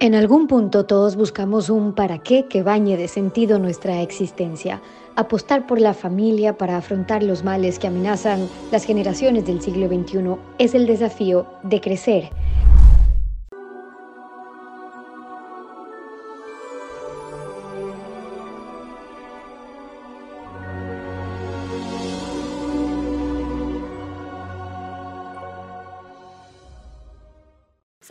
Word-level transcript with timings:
En 0.00 0.14
algún 0.14 0.46
punto 0.46 0.86
todos 0.86 1.16
buscamos 1.16 1.70
un 1.70 1.92
para 1.92 2.18
qué 2.18 2.46
que 2.46 2.62
bañe 2.62 2.96
de 2.96 3.08
sentido 3.08 3.58
nuestra 3.58 4.00
existencia. 4.00 4.80
Apostar 5.16 5.66
por 5.66 5.80
la 5.80 5.92
familia 5.92 6.56
para 6.56 6.76
afrontar 6.76 7.24
los 7.24 7.42
males 7.42 7.80
que 7.80 7.88
amenazan 7.88 8.48
las 8.70 8.84
generaciones 8.84 9.44
del 9.44 9.60
siglo 9.60 9.88
XXI 9.88 10.36
es 10.58 10.76
el 10.76 10.86
desafío 10.86 11.46
de 11.64 11.80
crecer 11.80 12.30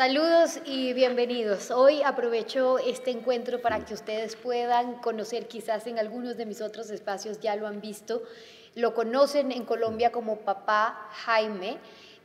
Saludos 0.08 0.62
y 0.64 0.94
bienvenidos. 0.94 1.70
Hoy 1.70 2.02
aprovecho 2.02 2.80
este 2.80 3.12
encuentro 3.12 3.62
para 3.62 3.84
que 3.84 3.94
ustedes 3.94 4.38
puedan 4.38 5.02
conocer, 5.02 5.50
quizás 5.50 5.86
en 5.86 6.00
algunos 6.00 6.38
de 6.38 6.46
mis 6.46 6.62
otros 6.62 6.90
espacios 6.92 7.42
ya 7.42 7.58
lo 7.58 7.68
han 7.68 7.82
visto, 7.82 8.24
lo 8.74 8.94
conocen 8.94 9.52
en 9.52 9.66
Colombia 9.66 10.14
como 10.14 10.38
papá 10.38 11.10
Jaime. 11.12 11.80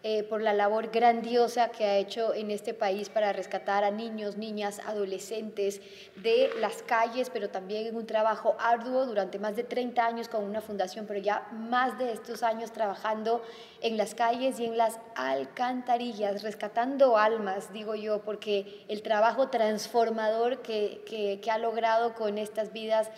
Eh, 0.05 0.25
por 0.25 0.43
la 0.43 0.53
labor 0.53 0.91
grandiosa 0.91 1.69
que 1.69 1.85
ha 1.85 1.97
hecho 1.97 2.35
en 2.35 2.51
este 2.51 2.75
país 2.75 3.09
para 3.09 3.33
rescatar 3.33 3.85
a 3.85 3.93
niños, 3.93 4.37
niñas, 4.37 4.81
adolescentes 4.85 5.81
de 6.17 6.51
las 6.59 6.83
calles, 6.83 7.31
pero 7.33 7.51
también 7.51 7.87
en 7.87 7.95
un 7.95 8.05
trabajo 8.05 8.57
arduo 8.59 9.07
durante 9.07 9.39
más 9.39 9.55
de 9.55 9.63
30 9.63 10.05
años 10.05 10.29
con 10.29 10.43
una 10.43 10.61
fundación, 10.61 11.07
pero 11.07 11.21
ya 11.21 11.47
más 11.53 11.99
de 11.99 12.11
estos 12.11 12.43
años 12.43 12.73
trabajando 12.73 13.45
en 13.81 13.97
las 13.97 14.17
calles 14.17 14.59
y 14.59 14.65
en 14.65 14.77
las 14.77 14.99
alcantarillas, 15.15 16.43
rescatando 16.43 17.17
almas, 17.17 17.73
digo 17.73 17.95
yo, 17.95 18.23
porque 18.23 18.85
el 18.89 19.03
trabajo 19.03 19.51
transformador 19.51 20.63
que, 20.63 21.05
que, 21.07 21.39
que 21.41 21.51
ha 21.53 21.59
logrado 21.59 22.15
con 22.15 22.39
estas 22.39 22.73
vidas 22.73 23.09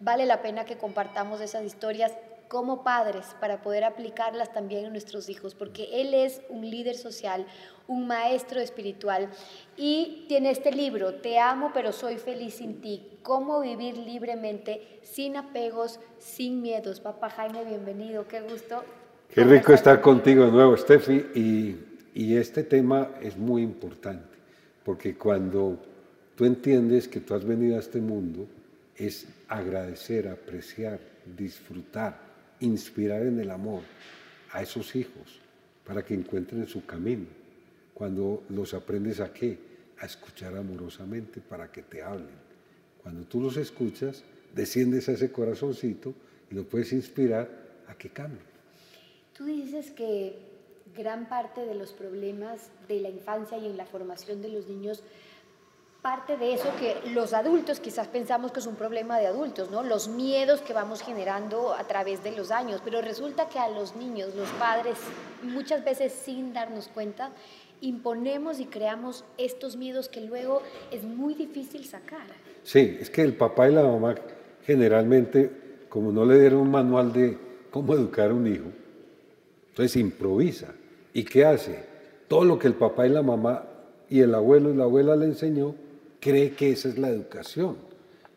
vale 0.00 0.26
la 0.26 0.42
pena 0.42 0.66
que 0.66 0.76
compartamos 0.76 1.40
esas 1.40 1.64
historias 1.64 2.12
como 2.48 2.82
padres 2.82 3.36
para 3.40 3.62
poder 3.62 3.84
aplicarlas 3.84 4.52
también 4.52 4.86
a 4.86 4.90
nuestros 4.90 5.28
hijos, 5.28 5.54
porque 5.54 6.00
él 6.00 6.14
es 6.14 6.40
un 6.48 6.68
líder 6.68 6.96
social, 6.96 7.46
un 7.86 8.06
maestro 8.06 8.60
espiritual 8.60 9.28
y 9.76 10.24
tiene 10.28 10.50
este 10.50 10.72
libro, 10.72 11.14
Te 11.14 11.38
amo 11.38 11.70
pero 11.72 11.92
soy 11.92 12.16
feliz 12.16 12.54
sin 12.54 12.80
ti, 12.80 13.18
cómo 13.22 13.60
vivir 13.60 13.96
libremente, 13.98 15.00
sin 15.02 15.36
apegos, 15.36 16.00
sin 16.18 16.62
miedos. 16.62 17.00
Papá 17.00 17.30
Jaime, 17.30 17.64
bienvenido, 17.64 18.26
qué 18.26 18.40
gusto. 18.40 18.82
Qué 19.32 19.44
rico 19.44 19.72
estar 19.72 20.00
contigo 20.00 20.46
de 20.46 20.52
nuevo, 20.52 20.76
Steffi, 20.76 21.26
y, 21.34 21.76
y 22.14 22.36
este 22.36 22.62
tema 22.62 23.10
es 23.20 23.36
muy 23.36 23.62
importante, 23.62 24.38
porque 24.84 25.16
cuando 25.16 25.78
tú 26.34 26.46
entiendes 26.46 27.08
que 27.08 27.20
tú 27.20 27.34
has 27.34 27.44
venido 27.44 27.76
a 27.76 27.80
este 27.80 28.00
mundo, 28.00 28.46
es 28.96 29.26
agradecer, 29.48 30.28
apreciar, 30.28 30.98
disfrutar 31.36 32.27
inspirar 32.60 33.22
en 33.22 33.38
el 33.40 33.50
amor 33.50 33.82
a 34.52 34.62
esos 34.62 34.94
hijos 34.96 35.40
para 35.84 36.04
que 36.04 36.14
encuentren 36.14 36.66
su 36.66 36.84
camino. 36.84 37.26
Cuando 37.94 38.44
los 38.50 38.74
aprendes 38.74 39.20
a 39.20 39.32
qué? 39.32 39.58
A 39.98 40.06
escuchar 40.06 40.56
amorosamente 40.56 41.40
para 41.40 41.70
que 41.70 41.82
te 41.82 42.02
hablen. 42.02 42.48
Cuando 43.02 43.26
tú 43.26 43.40
los 43.40 43.56
escuchas, 43.56 44.22
desciendes 44.54 45.08
a 45.08 45.12
ese 45.12 45.32
corazoncito 45.32 46.14
y 46.50 46.54
lo 46.54 46.64
puedes 46.64 46.92
inspirar 46.92 47.48
a 47.88 47.94
que 47.94 48.10
cambien. 48.10 48.42
Tú 49.36 49.44
dices 49.44 49.90
que 49.90 50.36
gran 50.96 51.28
parte 51.28 51.64
de 51.64 51.74
los 51.74 51.92
problemas 51.92 52.70
de 52.88 53.00
la 53.00 53.08
infancia 53.08 53.58
y 53.58 53.66
en 53.66 53.76
la 53.76 53.86
formación 53.86 54.42
de 54.42 54.48
los 54.48 54.68
niños 54.68 55.02
parte 56.08 56.38
de 56.38 56.54
eso 56.54 56.70
que 56.80 57.10
los 57.10 57.34
adultos 57.34 57.80
quizás 57.80 58.08
pensamos 58.08 58.50
que 58.50 58.60
es 58.60 58.66
un 58.66 58.76
problema 58.76 59.18
de 59.18 59.26
adultos, 59.26 59.70
¿no? 59.70 59.82
Los 59.82 60.08
miedos 60.08 60.62
que 60.62 60.72
vamos 60.72 61.02
generando 61.02 61.74
a 61.74 61.84
través 61.84 62.24
de 62.24 62.34
los 62.34 62.50
años, 62.50 62.80
pero 62.82 63.02
resulta 63.02 63.50
que 63.50 63.58
a 63.58 63.68
los 63.68 63.94
niños, 63.94 64.34
los 64.34 64.48
padres, 64.52 64.96
muchas 65.42 65.84
veces 65.84 66.14
sin 66.14 66.54
darnos 66.54 66.88
cuenta, 66.88 67.30
imponemos 67.82 68.58
y 68.58 68.64
creamos 68.64 69.26
estos 69.36 69.76
miedos 69.76 70.08
que 70.08 70.22
luego 70.22 70.62
es 70.90 71.04
muy 71.04 71.34
difícil 71.34 71.84
sacar. 71.84 72.26
Sí, 72.62 72.96
es 72.98 73.10
que 73.10 73.20
el 73.20 73.34
papá 73.34 73.68
y 73.68 73.74
la 73.74 73.82
mamá 73.82 74.14
generalmente, 74.64 75.50
como 75.90 76.10
no 76.10 76.24
le 76.24 76.40
dieron 76.40 76.60
un 76.60 76.70
manual 76.70 77.12
de 77.12 77.36
cómo 77.70 77.92
educar 77.92 78.30
a 78.30 78.34
un 78.34 78.46
hijo, 78.46 78.68
entonces 79.68 79.94
improvisa. 79.96 80.68
¿Y 81.12 81.24
qué 81.24 81.44
hace? 81.44 81.84
Todo 82.28 82.46
lo 82.46 82.58
que 82.58 82.66
el 82.66 82.74
papá 82.76 83.06
y 83.06 83.10
la 83.10 83.20
mamá 83.20 83.64
y 84.08 84.20
el 84.20 84.34
abuelo 84.34 84.70
y 84.70 84.74
la 84.74 84.84
abuela 84.84 85.14
le 85.14 85.26
enseñó, 85.26 85.74
cree 86.20 86.52
que 86.52 86.70
esa 86.70 86.88
es 86.88 86.98
la 86.98 87.08
educación. 87.08 87.76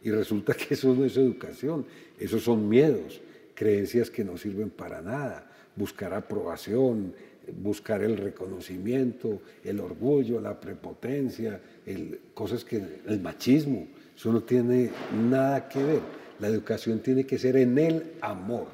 Y 0.04 0.12
resulta 0.12 0.54
que 0.54 0.74
eso 0.74 0.94
no 0.96 1.06
es 1.06 1.16
educación, 1.18 1.86
esos 2.20 2.44
son 2.44 2.68
miedos, 2.68 3.22
creencias 3.54 4.10
que 4.10 4.24
no 4.24 4.38
sirven 4.38 4.70
para 4.70 5.02
nada. 5.02 5.48
Buscar 5.76 6.14
aprobación, 6.14 7.14
buscar 7.62 8.04
el 8.04 8.18
reconocimiento, 8.18 9.42
el 9.64 9.80
orgullo, 9.80 10.42
la 10.42 10.60
prepotencia, 10.60 11.60
cosas 12.34 12.64
que 12.64 12.82
el 13.08 13.20
machismo, 13.20 13.88
eso 14.16 14.32
no 14.32 14.42
tiene 14.42 14.92
nada 15.30 15.68
que 15.68 15.84
ver. 15.84 16.02
La 16.40 16.48
educación 16.48 17.00
tiene 17.00 17.26
que 17.26 17.38
ser 17.38 17.56
en 17.58 17.78
el 17.78 18.14
amor, 18.22 18.68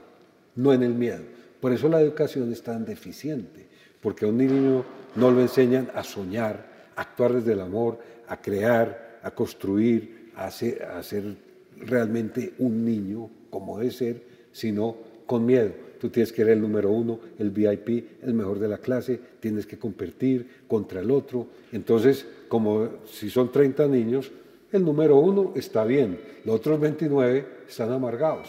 no 0.56 0.74
en 0.74 0.84
el 0.84 0.94
miedo. 0.94 1.24
Por 1.60 1.74
eso 1.74 1.90
la 1.90 2.02
educación 2.02 2.52
es 2.52 2.62
tan 2.62 2.86
deficiente, 2.86 3.66
porque 4.02 4.26
a 4.26 4.30
un 4.30 4.38
niño 4.38 4.86
no 5.16 5.32
lo 5.32 5.42
enseñan 5.42 5.90
a 5.94 6.04
soñar, 6.04 6.66
a 6.96 7.02
actuar 7.02 7.34
desde 7.34 7.54
el 7.54 7.62
amor, 7.62 8.00
a 8.28 8.42
crear, 8.42 9.20
a 9.24 9.32
construir, 9.32 10.32
a 10.36 10.52
ser, 10.52 11.36
realmente 11.80 12.54
un 12.60 12.84
niño 12.84 13.30
como 13.50 13.80
debe 13.80 13.92
ser, 13.92 14.24
sino 14.52 14.96
con 15.26 15.46
miedo. 15.46 15.72
Tú 16.00 16.10
tienes 16.10 16.32
que 16.32 16.44
ser 16.44 16.50
el 16.50 16.62
número 16.62 16.92
uno, 16.92 17.20
el 17.40 17.50
VIP, 17.50 18.24
el 18.24 18.34
mejor 18.34 18.60
de 18.60 18.68
la 18.68 18.78
clase, 18.78 19.20
tienes 19.40 19.66
que 19.66 19.80
competir 19.80 20.64
contra 20.68 21.02
el 21.02 21.10
otro. 21.10 21.48
Entonces, 21.72 22.26
como 22.48 22.90
si 23.06 23.30
son 23.30 23.52
30 23.52 23.88
niños, 23.88 24.32
el 24.72 24.84
número 24.84 25.18
uno 25.18 25.54
está 25.56 25.86
bien, 25.86 26.20
los 26.46 26.56
otros 26.56 26.80
29 26.80 27.48
están 27.68 27.92
amargados. 27.92 28.48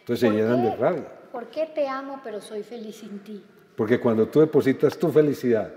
Entonces 0.00 0.28
se 0.28 0.34
llenan 0.34 0.62
de 0.62 0.76
rabia. 0.76 1.08
¿Por 1.32 1.46
qué 1.46 1.70
te 1.74 1.86
amo 1.86 2.20
pero 2.24 2.40
soy 2.40 2.62
feliz 2.62 2.96
sin 2.96 3.20
ti? 3.20 3.42
Porque 3.76 3.98
cuando 3.98 4.26
tú 4.26 4.40
depositas 4.40 4.98
tu 4.98 5.10
felicidad 5.10 5.72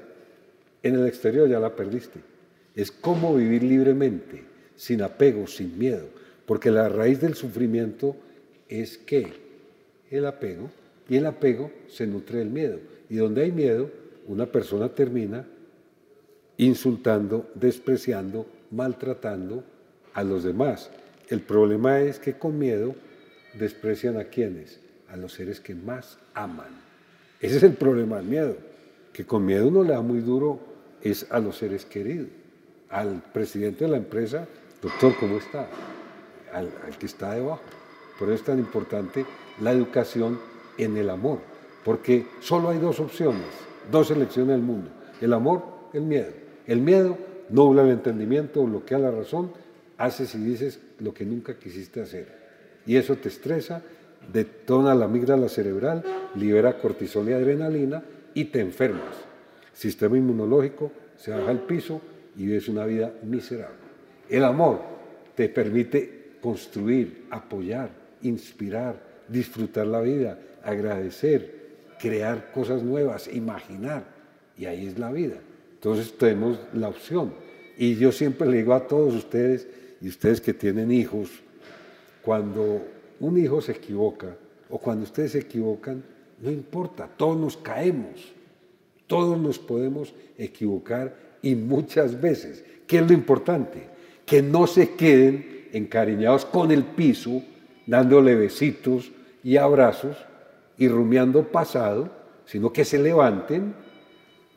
en 0.81 0.95
el 0.95 1.07
exterior 1.07 1.47
ya 1.47 1.59
la 1.59 1.73
perdiste 1.73 2.32
es 2.75 2.91
cómo 2.91 3.35
vivir 3.35 3.63
libremente, 3.63 4.44
sin 4.75 5.01
apego, 5.01 5.47
sin 5.47 5.78
miedo, 5.78 6.07
porque 6.45 6.72
la 6.72 6.89
raíz 6.89 7.22
del 7.22 7.35
sufrimiento 7.35 8.16
es 8.67 8.97
que 8.97 9.34
el 10.09 10.25
apego, 10.25 10.69
y 11.09 11.17
el 11.17 11.25
apego 11.25 11.72
se 11.88 12.07
nutre 12.07 12.39
del 12.39 12.50
miedo. 12.50 12.79
Y 13.09 13.17
donde 13.17 13.44
hay 13.44 13.51
miedo, 13.51 13.89
una 14.28 14.45
persona 14.45 14.89
termina 14.89 15.45
insultando, 16.57 17.50
despreciando, 17.56 18.47
maltratando 18.72 19.63
a 20.13 20.23
los 20.23 20.44
demás. 20.44 20.89
El 21.29 21.41
problema 21.41 22.01
es 22.01 22.19
que 22.19 22.33
con 22.33 22.57
miedo 22.57 22.95
desprecian 23.59 24.17
a 24.17 24.25
quienes, 24.25 24.79
a 25.09 25.17
los 25.17 25.33
seres 25.33 25.59
que 25.59 25.75
más 25.75 26.17
aman. 26.33 26.81
Ese 27.39 27.57
es 27.57 27.63
el 27.63 27.73
problema 27.73 28.17
del 28.17 28.28
miedo, 28.28 28.57
que 29.12 29.25
con 29.25 29.45
miedo 29.45 29.67
uno 29.67 29.83
le 29.83 29.91
da 29.91 30.01
muy 30.01 30.19
duro 30.19 30.59
es 31.01 31.28
a 31.29 31.39
los 31.39 31.57
seres 31.57 31.85
queridos 31.85 32.29
al 32.93 33.23
presidente 33.33 33.85
de 33.85 33.91
la 33.91 33.97
empresa, 33.97 34.47
doctor, 34.81 35.15
¿cómo 35.19 35.37
está? 35.37 35.67
Al, 36.53 36.69
que 36.99 37.07
está 37.07 37.33
debajo. 37.33 37.61
Por 38.19 38.29
eso 38.29 38.35
es 38.35 38.43
tan 38.43 38.59
importante 38.59 39.25
la 39.61 39.71
educación 39.71 40.39
en 40.77 40.95
el 40.97 41.09
amor, 41.09 41.39
porque 41.83 42.27
solo 42.39 42.69
hay 42.69 42.77
dos 42.77 42.99
opciones, 42.99 43.47
dos 43.91 44.11
elecciones 44.11 44.51
del 44.55 44.61
mundo, 44.61 44.91
el 45.19 45.33
amor, 45.33 45.63
el 45.93 46.03
miedo. 46.03 46.31
El 46.67 46.81
miedo 46.81 47.17
nubla 47.49 47.81
el 47.81 47.89
entendimiento, 47.89 48.63
bloquea 48.63 48.99
la 48.99 49.11
razón, 49.11 49.51
haces 49.97 50.35
y 50.35 50.38
dices 50.38 50.79
lo 51.00 51.13
que 51.13 51.25
nunca 51.25 51.56
quisiste 51.56 52.00
hacer. 52.00 52.27
Y 52.85 52.95
eso 52.95 53.15
te 53.15 53.29
estresa, 53.29 53.81
detona 54.31 54.94
la 54.94 55.06
amígdala 55.06 55.50
cerebral, 55.50 56.03
libera 56.35 56.77
cortisol 56.77 57.27
y 57.27 57.33
adrenalina 57.33 58.03
y 58.35 58.45
te 58.45 58.59
enfermas. 58.59 59.15
Sistema 59.73 60.15
inmunológico 60.15 60.91
se 61.18 61.31
baja 61.31 61.50
al 61.50 61.62
piso, 61.62 62.01
y 62.35 62.45
vives 62.45 62.68
una 62.68 62.85
vida 62.85 63.13
miserable. 63.24 63.77
El 64.30 64.44
amor 64.44 64.81
te 65.35 65.50
permite 65.50 66.38
construir, 66.41 67.25
apoyar, 67.30 67.89
inspirar, 68.21 69.01
disfrutar 69.27 69.88
la 69.88 70.01
vida, 70.01 70.39
agradecer, 70.63 71.63
crear 72.00 72.51
cosas 72.51 72.83
nuevas, 72.83 73.30
imaginar. 73.33 74.03
Y 74.57 74.65
ahí 74.65 74.88
es 74.88 75.00
la 75.00 75.12
vida. 75.12 75.38
Entonces 75.75 76.18
tenemos 76.18 76.59
la 76.74 76.89
opción. 76.89 77.33
Y 77.77 77.95
yo 77.95 78.12
siempre 78.12 78.47
le 78.47 78.57
digo 78.57 78.74
a 78.74 78.88
todos 78.88 79.13
ustedes, 79.15 79.68
y 80.01 80.09
ustedes 80.09 80.41
que 80.41 80.53
tienen 80.53 80.91
hijos, 80.91 81.30
cuando 82.21 82.81
un 83.19 83.38
hijo 83.38 83.62
se 83.62 83.71
equivoca 83.71 84.35
o 84.69 84.77
cuando 84.77 85.03
ustedes 85.03 85.31
se 85.31 85.39
equivocan, 85.39 86.03
no 86.41 86.51
importa, 86.51 87.07
todos 87.07 87.38
nos 87.38 87.56
caemos, 87.56 88.33
todos 89.07 89.39
nos 89.39 89.59
podemos 89.59 90.13
equivocar 90.38 91.15
y 91.44 91.54
muchas 91.54 92.19
veces. 92.19 92.63
¿Qué 92.88 92.98
es 92.98 93.07
lo 93.07 93.13
importante? 93.13 93.94
que 94.25 94.42
no 94.42 94.68
se 94.68 94.92
queden 94.95 95.68
encariñados 95.74 96.45
con 96.45 96.72
el 96.72 96.84
piso, 96.84 97.42
dándole 97.86 98.36
besitos 98.36 99.12
y 99.44 99.57
abrazos 99.57 100.18
y 100.78 100.88
rumiando 100.88 101.44
pasado, 101.51 102.10
sino 102.45 102.72
que 102.72 102.86
se 102.86 103.00
levanten, 103.00 103.74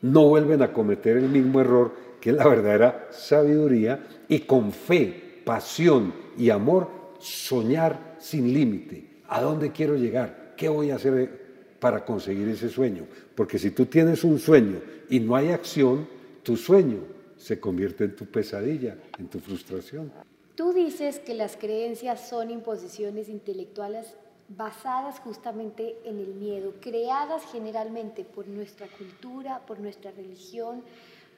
no 0.01 0.27
vuelven 0.29 0.61
a 0.61 0.71
cometer 0.71 1.17
el 1.17 1.29
mismo 1.29 1.59
error 1.59 1.93
que 2.21 2.31
la 2.31 2.47
verdadera 2.47 3.07
sabiduría 3.11 4.05
y 4.27 4.39
con 4.39 4.71
fe, 4.71 5.41
pasión 5.43 6.13
y 6.37 6.49
amor 6.49 6.89
soñar 7.19 8.15
sin 8.19 8.53
límite. 8.53 9.05
¿A 9.27 9.41
dónde 9.41 9.71
quiero 9.71 9.95
llegar? 9.95 10.53
¿Qué 10.55 10.69
voy 10.69 10.91
a 10.91 10.95
hacer 10.95 11.75
para 11.79 12.05
conseguir 12.05 12.47
ese 12.47 12.69
sueño? 12.69 13.03
Porque 13.35 13.59
si 13.59 13.71
tú 13.71 13.85
tienes 13.85 14.23
un 14.23 14.39
sueño 14.39 14.79
y 15.09 15.19
no 15.19 15.35
hay 15.35 15.49
acción, 15.49 16.07
tu 16.47 16.55
sueño 16.55 16.99
se 17.35 17.59
convierte 17.59 18.05
en 18.05 18.15
tu 18.15 18.25
pesadilla, 18.25 18.95
en 19.19 19.27
tu 19.27 19.37
frustración. 19.41 20.13
Tú 20.55 20.71
dices 20.71 21.19
que 21.19 21.33
las 21.33 21.57
creencias 21.57 22.29
son 22.29 22.51
imposiciones 22.51 23.27
intelectuales 23.27 24.15
basadas 24.47 25.19
justamente 25.19 25.97
en 26.05 26.19
el 26.19 26.35
miedo, 26.35 26.75
creadas 26.79 27.43
generalmente 27.51 28.23
por 28.23 28.47
nuestra 28.47 28.87
cultura, 28.97 29.65
por 29.65 29.81
nuestra 29.81 30.11
religión, 30.11 30.83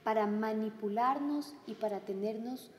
para 0.03 0.27
manipularnos 0.27 1.55
y 1.65 1.73
para 1.73 2.01
tenernos 2.01 2.69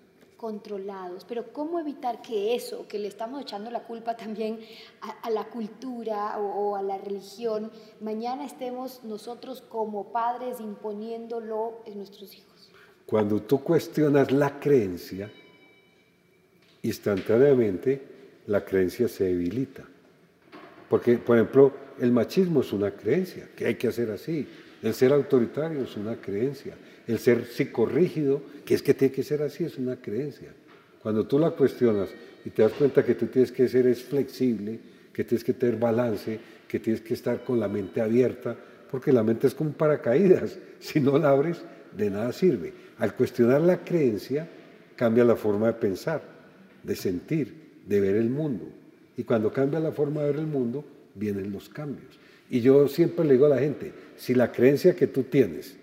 controlados. 0.40 1.26
Pero 1.28 1.52
¿cómo 1.52 1.78
evitar 1.78 2.22
que 2.22 2.54
eso, 2.54 2.88
que 2.88 2.98
le 2.98 3.08
estamos 3.08 3.42
echando 3.42 3.70
la 3.70 3.82
culpa 3.82 4.16
también 4.16 4.58
a, 5.02 5.28
la 5.28 5.44
cultura 5.44 6.38
o, 6.38 6.76
a 6.76 6.82
la 6.82 6.96
religión, 6.96 7.70
mañana 8.00 8.46
estemos 8.46 9.04
nosotros 9.04 9.60
como 9.60 10.12
padres 10.12 10.58
imponiéndolo 10.58 11.82
en 11.84 11.98
nuestros 11.98 12.34
hijos? 12.34 12.70
Cuando 13.04 13.42
tú 13.42 13.62
cuestionas 13.62 14.32
la 14.32 14.58
creencia, 14.58 15.30
instantáneamente 16.84 18.02
la 18.46 18.64
creencia 18.64 19.08
se 19.08 19.24
debilita. 19.24 19.84
Porque, 20.88 21.18
por 21.18 21.36
ejemplo, 21.36 21.72
el 22.00 22.12
machismo 22.12 22.62
es 22.62 22.72
una 22.72 22.92
creencia, 22.92 23.50
que 23.54 23.66
hay 23.66 23.74
que 23.74 23.88
hacer 23.88 24.10
así. 24.10 24.48
El 24.82 24.94
ser 24.94 25.12
autoritario 25.12 25.82
es 25.82 25.96
una 25.96 26.16
creencia. 26.16 26.74
El 27.06 27.18
ser 27.18 27.44
psicorrígido, 27.44 28.42
que 28.64 28.74
es 28.74 28.82
que 28.82 28.94
tiene 28.94 29.12
que 29.12 29.22
ser 29.22 29.42
así, 29.42 29.64
es 29.64 29.76
una 29.78 29.96
creencia. 29.96 30.52
Cuando 31.02 31.26
tú 31.26 31.38
la 31.38 31.50
cuestionas 31.50 32.10
y 32.44 32.50
te 32.50 32.62
das 32.62 32.72
cuenta 32.72 33.04
que 33.04 33.14
tú 33.14 33.26
tienes 33.26 33.52
que 33.52 33.68
ser 33.68 33.86
es 33.86 34.02
flexible, 34.02 34.78
que 35.12 35.24
tienes 35.24 35.44
que 35.44 35.52
tener 35.52 35.76
balance, 35.76 36.38
que 36.68 36.78
tienes 36.78 37.02
que 37.02 37.14
estar 37.14 37.42
con 37.44 37.58
la 37.58 37.68
mente 37.68 38.00
abierta, 38.00 38.56
porque 38.90 39.12
la 39.12 39.22
mente 39.22 39.46
es 39.46 39.54
como 39.54 39.72
paracaídas. 39.72 40.58
Si 40.80 40.98
no 40.98 41.18
la 41.18 41.28
abres, 41.28 41.60
de 41.94 42.08
nada 42.08 42.32
sirve. 42.32 42.72
Al 42.96 43.14
cuestionar 43.14 43.60
la 43.60 43.84
creencia, 43.84 44.48
cambia 44.96 45.24
la 45.24 45.36
forma 45.36 45.66
de 45.66 45.72
pensar, 45.74 46.22
de 46.82 46.96
sentir, 46.96 47.54
de 47.86 48.00
ver 48.00 48.16
el 48.16 48.30
mundo. 48.30 48.66
Y 49.16 49.24
cuando 49.24 49.52
cambia 49.52 49.78
la 49.78 49.92
forma 49.92 50.22
de 50.22 50.28
ver 50.28 50.40
el 50.40 50.46
mundo, 50.46 50.84
vienen 51.14 51.52
los 51.52 51.68
cambios. 51.68 52.19
Y 52.50 52.60
yo 52.60 52.88
siempre 52.88 53.24
le 53.24 53.34
digo 53.34 53.46
a 53.46 53.50
la 53.50 53.58
gente, 53.58 53.92
si 54.16 54.34
la 54.34 54.50
creencia 54.50 54.96
que 54.96 55.06
tú 55.06 55.22
tienes 55.22 55.76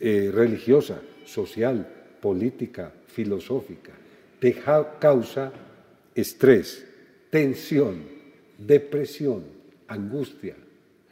eh, 0.00 0.30
religiosa, 0.32 1.00
social, 1.24 1.86
política, 2.20 2.92
filosófica, 3.08 3.92
te 4.38 4.54
causa 5.00 5.52
estrés, 6.14 6.86
tensión, 7.30 8.04
depresión, 8.56 9.42
angustia 9.88 10.54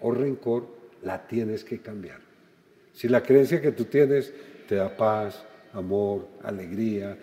o 0.01 0.13
rencor, 0.13 0.67
la 1.03 1.27
tienes 1.27 1.65
que 1.65 1.81
cambiar. 1.81 2.21
Si 2.93 3.09
la 3.09 3.23
creencia 3.23 3.61
que 3.61 3.73
tú 3.73 3.87
tienes 3.87 4.33
te 4.69 4.77
da 4.77 4.97
paz, 4.97 5.45
amor, 5.73 6.29
alegría, 6.43 7.19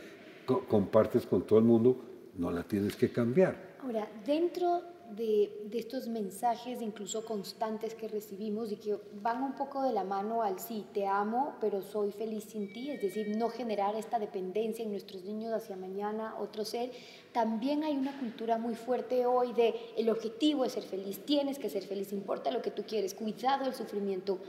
compartes 0.68 1.26
con 1.26 1.48
todo 1.48 1.60
el 1.60 1.66
mundo, 1.66 2.04
no 2.38 2.52
la 2.52 2.64
tienes 2.64 2.96
que 2.96 3.10
cambiar. 3.10 3.56
Ahora, 3.82 4.08
dentro 4.26 4.82
de, 5.16 5.68
estos 5.74 6.08
mensajes, 6.08 6.82
incluso 6.82 7.26
constantes 7.26 7.96
que 7.96 8.08
recibimos 8.08 8.72
y 8.72 8.76
que 8.78 8.98
van 9.22 9.44
un 9.44 9.54
poco 9.54 9.84
de 9.84 9.92
la 9.92 10.04
mano 10.04 10.44
al 10.44 10.60
sí, 10.60 10.86
te 10.94 11.08
amo, 11.08 11.56
pero 11.60 11.82
soy 11.82 12.12
feliz 12.12 12.46
sin 12.46 12.72
ti, 12.72 12.92
es 12.92 13.02
decir, 13.02 13.36
no 13.38 13.50
generar 13.50 13.96
esta 13.96 14.20
dependencia 14.20 14.84
en 14.84 14.92
nuestros 14.92 15.24
niños 15.24 15.54
hacia 15.54 15.76
mañana, 15.76 16.36
otro 16.40 16.66
ser. 16.66 16.92
También 17.32 17.84
hay 17.84 17.96
una 17.96 18.18
cultura 18.20 18.58
muy 18.58 18.76
fuerte 18.76 19.26
hoy 19.26 19.54
de 19.54 19.74
el 19.98 20.10
objetivo 20.10 20.66
es 20.66 20.74
ser 20.74 20.84
feliz, 20.84 21.26
tienes 21.26 21.60
que 21.60 21.70
ser 21.70 21.84
feliz, 21.84 22.12
importa 22.12 22.52
lo 22.52 22.62
que 22.62 22.72
tú 22.72 22.84
quieres, 22.84 23.14
cuidado 23.14 23.66
del 23.66 23.74
sufrimiento 23.74 24.40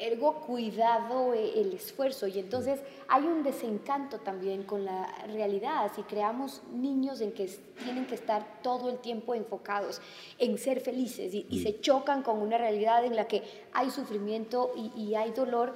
ergo 0.00 0.40
cuidado 0.40 1.34
eh, 1.34 1.60
el 1.60 1.72
esfuerzo 1.74 2.26
y 2.26 2.38
entonces 2.38 2.80
hay 3.08 3.24
un 3.24 3.42
desencanto 3.42 4.18
también 4.18 4.62
con 4.62 4.84
la 4.84 5.06
realidad 5.26 5.90
si 5.94 6.02
creamos 6.02 6.62
niños 6.72 7.20
en 7.20 7.32
que 7.32 7.48
tienen 7.82 8.06
que 8.06 8.14
estar 8.14 8.62
todo 8.62 8.88
el 8.88 8.98
tiempo 8.98 9.34
enfocados 9.34 10.00
en 10.38 10.56
ser 10.58 10.80
felices 10.80 11.34
y, 11.34 11.46
mm. 11.48 11.62
se 11.62 11.80
chocan 11.80 12.22
con 12.22 12.38
una 12.38 12.56
realidad 12.58 13.04
en 13.04 13.14
la 13.14 13.28
que 13.28 13.42
hay 13.72 13.90
sufrimiento 13.90 14.72
y, 14.76 15.14
hay 15.14 15.32
dolor 15.32 15.74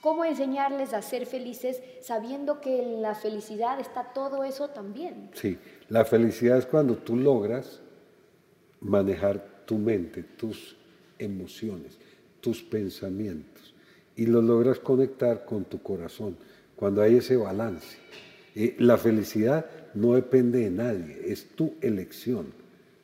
¿Cómo 0.00 0.24
enseñarles 0.24 0.92
a 0.92 1.02
ser 1.02 1.26
felices 1.26 1.82
sabiendo 2.00 2.60
que 2.60 2.80
en 2.80 3.02
la 3.02 3.16
felicidad 3.16 3.80
está 3.80 4.12
todo 4.12 4.44
eso 4.44 4.68
también? 4.68 5.30
Sí, 5.34 5.58
la 5.88 6.04
felicidad 6.04 6.58
es 6.58 6.66
cuando 6.66 6.96
tú 6.96 7.16
logras 7.16 7.80
manejar 8.80 9.64
tu 9.66 9.78
mente, 9.78 10.22
tus 10.22 10.76
emociones 11.18 11.98
tus 12.40 12.62
pensamientos 12.62 13.74
y 14.16 14.26
lo 14.26 14.40
logras 14.40 14.78
conectar 14.78 15.44
con 15.44 15.64
tu 15.64 15.82
corazón, 15.82 16.36
cuando 16.74 17.02
hay 17.02 17.16
ese 17.16 17.36
balance. 17.36 17.98
Eh, 18.54 18.74
la 18.78 18.96
felicidad 18.96 19.66
no 19.94 20.14
depende 20.14 20.60
de 20.60 20.70
nadie, 20.70 21.20
es 21.26 21.48
tu 21.54 21.74
elección. 21.80 22.46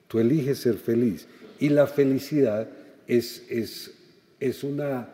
Tú 0.08 0.18
eliges 0.18 0.58
ser 0.58 0.76
feliz 0.76 1.26
y 1.58 1.68
la 1.68 1.86
felicidad 1.86 2.68
es, 3.06 3.44
es, 3.48 3.92
es 4.40 4.64
una, 4.64 5.08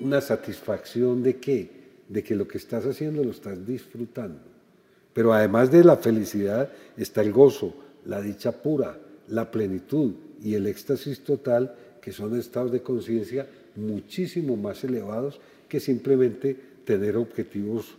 una 0.00 0.20
satisfacción 0.20 1.22
de 1.22 1.36
qué? 1.36 1.70
De 2.08 2.22
que 2.22 2.36
lo 2.36 2.46
que 2.46 2.58
estás 2.58 2.84
haciendo 2.84 3.24
lo 3.24 3.30
estás 3.30 3.66
disfrutando. 3.66 4.40
Pero 5.12 5.32
además 5.32 5.70
de 5.70 5.84
la 5.84 5.96
felicidad 5.96 6.70
está 6.96 7.22
el 7.22 7.32
gozo, 7.32 7.74
la 8.04 8.20
dicha 8.20 8.52
pura, 8.52 8.98
la 9.28 9.50
plenitud 9.50 10.12
y 10.42 10.54
el 10.54 10.66
éxtasis 10.66 11.24
total 11.24 11.74
que 12.08 12.14
son 12.14 12.38
estados 12.38 12.72
de 12.72 12.80
conciencia 12.80 13.46
muchísimo 13.76 14.56
más 14.56 14.82
elevados 14.82 15.42
que 15.68 15.78
simplemente 15.78 16.56
tener 16.86 17.18
objetivos 17.18 17.98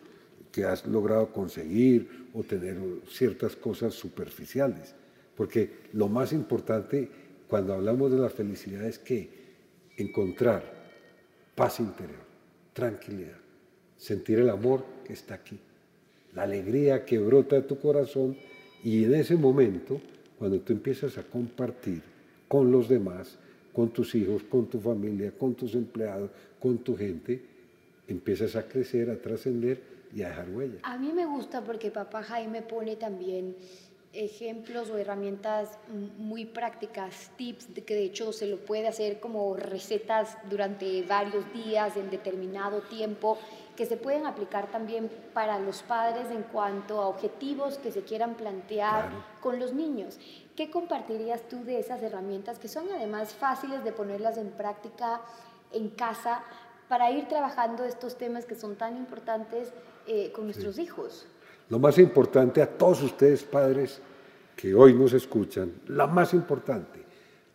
que 0.51 0.63
has 0.63 0.83
logrado 0.87 1.31
conseguir 1.31 2.25
o 2.33 2.41
tener 2.41 2.75
ciertas 3.07 3.55
cosas 3.55 3.93
superficiales. 3.93 4.95
Porque 5.37 5.69
lo 5.93 6.07
más 6.07 6.33
importante 6.33 7.07
cuando 7.47 7.75
hablamos 7.75 8.11
de 8.11 8.17
la 8.17 8.31
felicidad 8.31 8.83
es 8.85 8.97
que 8.97 9.29
encontrar 9.95 10.63
paz 11.53 11.79
interior, 11.79 12.25
tranquilidad, 12.73 13.37
sentir 13.95 14.39
el 14.39 14.49
amor 14.49 14.83
que 15.05 15.13
está 15.13 15.35
aquí, 15.35 15.59
la 16.33 16.41
alegría 16.41 17.05
que 17.05 17.19
brota 17.19 17.57
de 17.57 17.61
tu 17.61 17.79
corazón 17.79 18.35
y 18.83 19.03
en 19.03 19.13
ese 19.13 19.35
momento, 19.35 20.01
cuando 20.39 20.59
tú 20.61 20.73
empiezas 20.73 21.15
a 21.19 21.21
compartir 21.21 22.01
con 22.47 22.71
los 22.71 22.89
demás, 22.89 23.37
con 23.73 23.89
tus 23.89 24.15
hijos, 24.15 24.43
con 24.43 24.67
tu 24.67 24.79
familia, 24.79 25.31
con 25.37 25.55
tus 25.55 25.75
empleados, 25.75 26.31
con 26.59 26.79
tu 26.79 26.95
gente, 26.95 27.41
empiezas 28.07 28.55
a 28.55 28.67
crecer, 28.67 29.09
a 29.09 29.21
trascender 29.21 29.81
y 30.13 30.23
a 30.23 30.29
dejar 30.29 30.49
huella. 30.49 30.79
A 30.83 30.97
mí 30.97 31.11
me 31.13 31.25
gusta 31.25 31.63
porque 31.63 31.91
papá 31.91 32.23
Jaime 32.23 32.61
pone 32.61 32.95
también 32.95 33.55
ejemplos 34.13 34.89
o 34.89 34.97
herramientas 34.97 35.77
muy 36.17 36.45
prácticas, 36.45 37.31
tips, 37.35 37.73
de 37.75 37.83
que 37.83 37.93
de 37.93 38.03
hecho 38.05 38.33
se 38.33 38.47
lo 38.47 38.57
puede 38.57 38.87
hacer 38.87 39.19
como 39.19 39.55
recetas 39.55 40.37
durante 40.49 41.03
varios 41.03 41.45
días 41.53 41.95
en 41.95 42.09
determinado 42.09 42.81
tiempo, 42.81 43.37
que 43.75 43.85
se 43.85 43.97
pueden 43.97 44.25
aplicar 44.25 44.71
también 44.71 45.09
para 45.33 45.59
los 45.59 45.83
padres 45.83 46.31
en 46.31 46.43
cuanto 46.43 47.01
a 47.01 47.07
objetivos 47.07 47.77
que 47.77 47.91
se 47.91 48.01
quieran 48.01 48.35
plantear 48.35 49.09
con 49.41 49.59
los 49.59 49.73
niños. 49.73 50.19
¿Qué 50.59 50.69
compartirías 50.69 51.47
tú 51.47 51.63
de 51.63 51.79
esas 51.79 52.03
herramientas 52.03 52.59
que 52.59 52.67
son 52.67 52.83
además 52.93 53.33
fáciles 53.33 53.81
de 53.85 53.93
ponerlas 53.93 54.37
en 54.37 54.49
práctica 54.49 55.21
en 55.71 55.87
casa 55.87 56.43
para 56.89 57.09
ir 57.11 57.29
trabajando 57.29 57.85
estos 57.85 58.17
temas 58.17 58.43
que 58.43 58.55
son 58.55 58.75
tan 58.75 58.97
importantes 58.97 59.71
eh, 60.05 60.33
con 60.33 60.43
nuestros 60.43 60.77
hijos? 60.77 61.27
Lo 61.69 61.79
más 61.79 61.97
importante 61.97 62.61
a 62.61 62.67
todos 62.67 63.01
ustedes 63.03 63.41
padres 63.41 64.01
que 64.57 64.75
hoy 64.75 64.93
nos 64.93 65.13
escuchan, 65.13 65.71
la 65.87 66.07
más 66.07 66.33
importante, 66.33 67.05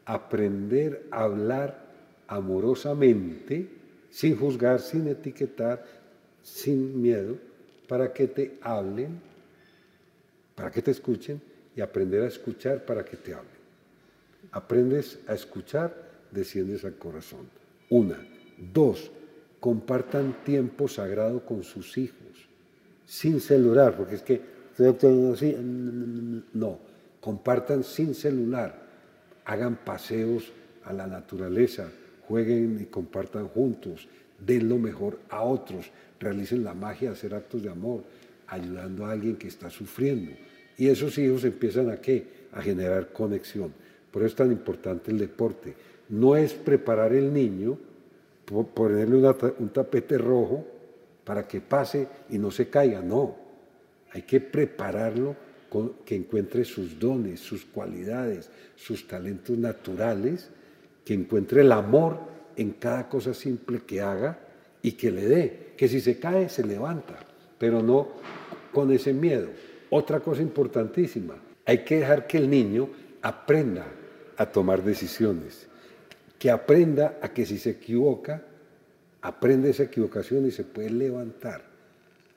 aprender 0.06 1.06
a 1.10 1.24
hablar 1.24 1.84
amorosamente, 2.26 3.68
sin 4.08 4.34
juzgar, 4.34 4.80
sin 4.80 5.08
etiquetar, 5.08 5.84
sin 6.42 7.02
miedo, 7.02 7.36
para 7.86 8.14
que 8.14 8.28
te 8.28 8.58
hablen, 8.62 9.20
para 10.54 10.70
que 10.70 10.80
te 10.80 10.92
escuchen 10.92 11.52
y 11.76 11.80
aprender 11.80 12.22
a 12.22 12.28
escuchar 12.28 12.84
para 12.84 13.04
que 13.04 13.16
te 13.16 13.34
hablen. 13.34 13.52
Aprendes 14.52 15.18
a 15.26 15.34
escuchar, 15.34 15.94
desciendes 16.30 16.84
al 16.84 16.94
corazón. 16.96 17.48
Una. 17.90 18.18
Dos, 18.72 19.10
compartan 19.60 20.44
tiempo 20.44 20.88
sagrado 20.88 21.44
con 21.44 21.64
sus 21.64 21.96
hijos. 21.98 22.20
sin 23.06 23.40
celular, 23.40 23.96
porque 23.96 24.14
es 24.14 24.22
que 24.22 24.40
así, 25.32 25.56
no, 26.52 26.78
compartan 27.20 27.84
sin 27.84 28.14
celular, 28.14 28.82
hagan 29.44 29.76
paseos 29.76 30.52
a 30.84 30.92
la 30.92 31.06
naturaleza, 31.06 31.90
jueguen 32.26 32.78
y 32.80 32.86
compartan 32.86 33.48
juntos, 33.48 34.08
den 34.38 34.68
lo 34.68 34.78
mejor 34.78 35.18
a 35.28 35.42
otros, 35.42 35.90
realicen 36.18 36.64
la 36.64 36.74
magia 36.74 37.10
de 37.10 37.14
hacer 37.14 37.34
actos 37.34 37.62
de 37.62 37.70
amor, 37.70 38.02
ayudando 38.46 39.06
a 39.06 39.12
alguien 39.12 39.36
que 39.36 39.48
está 39.48 39.70
sufriendo. 39.70 40.32
Y 40.78 40.88
esos 40.88 41.16
hijos 41.18 41.44
empiezan 41.44 41.90
a 41.90 42.00
qué? 42.00 42.26
A 42.52 42.62
generar 42.62 43.12
conexión. 43.12 43.72
Por 44.10 44.22
eso 44.22 44.28
es 44.28 44.36
tan 44.36 44.52
importante 44.52 45.10
el 45.10 45.18
deporte. 45.18 45.74
No 46.08 46.36
es 46.36 46.52
preparar 46.54 47.12
el 47.12 47.32
niño, 47.32 47.78
ponerle 48.74 49.16
un 49.58 49.68
tapete 49.70 50.18
rojo 50.18 50.66
para 51.24 51.48
que 51.48 51.60
pase 51.60 52.06
y 52.30 52.38
no 52.38 52.50
se 52.50 52.68
caiga, 52.68 53.00
no. 53.00 53.36
Hay 54.12 54.22
que 54.22 54.40
prepararlo 54.40 55.34
con, 55.68 55.94
que 56.04 56.14
encuentre 56.14 56.64
sus 56.64 56.98
dones, 56.98 57.40
sus 57.40 57.64
cualidades, 57.64 58.50
sus 58.76 59.08
talentos 59.08 59.56
naturales, 59.58 60.50
que 61.04 61.14
encuentre 61.14 61.62
el 61.62 61.72
amor 61.72 62.18
en 62.56 62.72
cada 62.72 63.08
cosa 63.08 63.34
simple 63.34 63.80
que 63.86 64.00
haga 64.00 64.38
y 64.82 64.92
que 64.92 65.10
le 65.10 65.26
dé, 65.26 65.72
que 65.76 65.88
si 65.88 66.00
se 66.00 66.18
cae 66.18 66.48
se 66.48 66.64
levanta, 66.64 67.18
pero 67.58 67.82
no 67.82 68.08
con 68.72 68.92
ese 68.92 69.12
miedo. 69.12 69.48
Otra 69.96 70.18
cosa 70.18 70.42
importantísima, 70.42 71.36
hay 71.64 71.84
que 71.84 72.00
dejar 72.00 72.26
que 72.26 72.38
el 72.38 72.50
niño 72.50 72.88
aprenda 73.22 73.86
a 74.36 74.44
tomar 74.44 74.82
decisiones, 74.82 75.68
que 76.36 76.50
aprenda 76.50 77.20
a 77.22 77.28
que 77.28 77.46
si 77.46 77.58
se 77.58 77.70
equivoca, 77.70 78.42
aprende 79.22 79.70
esa 79.70 79.84
equivocación 79.84 80.46
y 80.46 80.50
se 80.50 80.64
puede 80.64 80.90
levantar. 80.90 81.62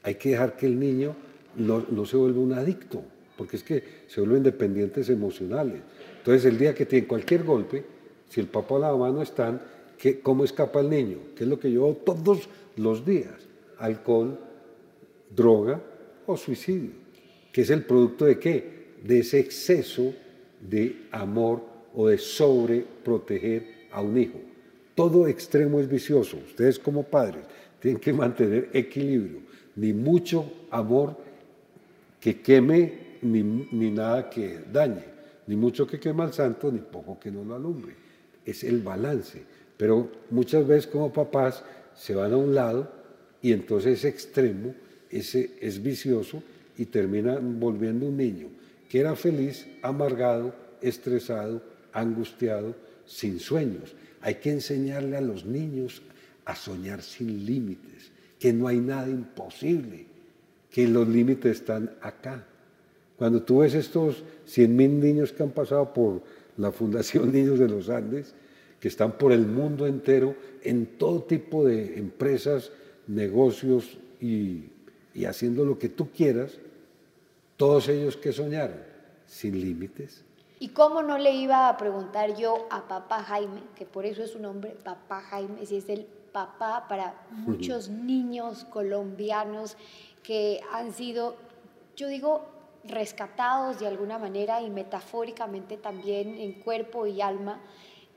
Hay 0.03 0.13
que 0.13 0.29
dejar 0.29 0.55
que 0.55 0.67
el 0.67 0.79
niño 0.79 1.15
no, 1.55 2.05
se 2.05 2.15
vuelva 2.15 2.41
un 2.41 2.53
adicto, 2.53 3.01
porque 3.35 3.55
es 3.55 3.63
que 3.63 3.83
se 4.05 4.21
vuelven 4.21 4.43
dependientes 4.43 5.09
emocionales. 5.09 5.81
Entonces 6.19 6.45
el 6.45 6.59
día 6.59 6.75
que 6.75 6.85
tiene 6.85 7.07
cualquier 7.07 7.43
golpe, 7.43 7.83
si 8.29 8.39
el 8.39 8.45
papá 8.45 8.75
o 8.75 8.79
la 8.79 8.91
mamá 8.91 9.09
no 9.09 9.23
están, 9.23 9.59
¿qué, 9.97 10.19
¿cómo 10.19 10.43
escapa 10.43 10.79
el 10.79 10.91
niño? 10.91 11.17
¿Qué 11.35 11.45
es 11.45 11.49
lo 11.49 11.59
que 11.59 11.71
yo 11.71 11.85
hago 11.85 11.95
todos 11.95 12.49
los 12.75 13.03
días? 13.03 13.33
Alcohol, 13.79 14.37
droga 15.35 15.81
o 16.27 16.37
suicidio. 16.37 17.06
¿Que 17.57 17.63
es 17.63 17.71
el 17.71 17.85
producto 17.85 18.25
de 18.25 18.37
qué? 18.37 18.93
De 19.03 19.17
ese 19.17 19.39
exceso 19.39 20.13
de 20.61 21.07
amor 21.11 21.63
o 21.95 22.07
de 22.07 22.19
sobreproteger 22.19 23.87
a 23.91 23.99
un 23.99 24.15
hijo. 24.15 24.39
Todo 24.93 25.27
extremo 25.27 25.79
es 25.79 25.89
vicioso. 25.89 26.37
Ustedes 26.37 26.77
como 26.77 27.01
padres 27.01 27.45
tienen 27.79 27.99
que 27.99 28.13
mantener 28.13 28.69
equilibrio. 28.73 29.39
Ni 29.75 29.91
mucho 29.91 30.67
amor 30.69 31.17
que 32.21 32.41
queme, 32.41 33.17
ni, 33.23 33.41
ni 33.41 33.89
nada 33.89 34.29
que 34.29 34.59
dañe. 34.71 35.05
Ni 35.47 35.55
mucho 35.55 35.87
que 35.87 35.99
queme 35.99 36.21
al 36.21 36.33
santo, 36.33 36.71
ni 36.71 36.77
poco 36.77 37.19
que 37.19 37.31
no 37.31 37.43
lo 37.43 37.55
alumbre. 37.55 37.95
Es 38.45 38.63
el 38.63 38.81
balance. 38.83 39.41
Pero 39.77 40.11
muchas 40.29 40.67
veces 40.67 40.85
como 40.85 41.11
papás 41.11 41.63
se 41.95 42.13
van 42.13 42.33
a 42.33 42.37
un 42.37 42.53
lado 42.53 42.91
y 43.41 43.51
entonces 43.51 43.97
ese 43.97 44.09
extremo 44.09 44.75
ese 45.09 45.55
es 45.59 45.81
vicioso 45.81 46.43
y 46.77 46.85
termina 46.85 47.39
volviendo 47.41 48.07
un 48.07 48.17
niño 48.17 48.47
que 48.89 48.99
era 48.99 49.15
feliz, 49.15 49.67
amargado, 49.81 50.55
estresado, 50.81 51.61
angustiado, 51.91 52.75
sin 53.05 53.39
sueños. 53.39 53.95
Hay 54.21 54.35
que 54.35 54.51
enseñarle 54.51 55.17
a 55.17 55.21
los 55.21 55.45
niños 55.45 56.01
a 56.45 56.55
soñar 56.55 57.01
sin 57.01 57.45
límites, 57.45 58.11
que 58.39 58.53
no 58.53 58.67
hay 58.67 58.79
nada 58.79 59.09
imposible, 59.09 60.05
que 60.71 60.87
los 60.87 61.07
límites 61.07 61.59
están 61.59 61.91
acá. 62.01 62.45
Cuando 63.17 63.41
tú 63.41 63.59
ves 63.59 63.73
estos 63.73 64.23
100.000 64.47 64.89
niños 64.89 65.33
que 65.33 65.43
han 65.43 65.51
pasado 65.51 65.93
por 65.93 66.21
la 66.57 66.71
Fundación 66.71 67.31
Niños 67.33 67.59
de 67.59 67.67
los 67.67 67.89
Andes, 67.89 68.33
que 68.79 68.87
están 68.87 69.17
por 69.17 69.31
el 69.31 69.47
mundo 69.47 69.87
entero 69.87 70.35
en 70.63 70.85
todo 70.97 71.23
tipo 71.23 71.65
de 71.65 71.97
empresas, 71.97 72.71
negocios 73.07 73.97
y, 74.21 74.65
y 75.15 75.25
haciendo 75.25 75.65
lo 75.65 75.79
que 75.79 75.89
tú 75.89 76.09
quieras, 76.11 76.59
todos 77.57 77.89
ellos 77.89 78.15
que 78.15 78.31
soñaron, 78.31 78.81
sin 79.25 79.59
límites, 79.59 80.23
¿Y 80.59 80.69
cómo 80.69 81.03
no 81.03 81.19
le 81.19 81.33
iba 81.33 81.69
a 81.69 81.77
preguntar 81.77 82.35
yo 82.35 82.65
a 82.71 82.87
papá 82.87 83.21
Jaime, 83.21 83.61
que 83.75 83.85
por 83.85 84.07
eso 84.07 84.23
es 84.23 84.31
su 84.31 84.39
nombre, 84.39 84.71
papá 84.71 85.21
Jaime, 85.21 85.65
si 85.67 85.77
es 85.77 85.87
el 85.87 86.07
papá 86.31 86.87
para 86.89 87.13
muchos 87.29 87.89
niños 87.89 88.65
colombianos 88.65 89.77
que 90.23 90.61
han 90.71 90.93
sido, 90.93 91.35
yo 91.95 92.07
digo, 92.07 92.45
rescatados 92.85 93.79
de 93.79 93.87
alguna 93.87 94.17
manera 94.17 94.61
y 94.61 94.71
metafóricamente 94.71 95.77
también 95.77 96.35
en 96.39 96.53
cuerpo 96.53 97.05
y 97.05 97.21
alma, 97.21 97.61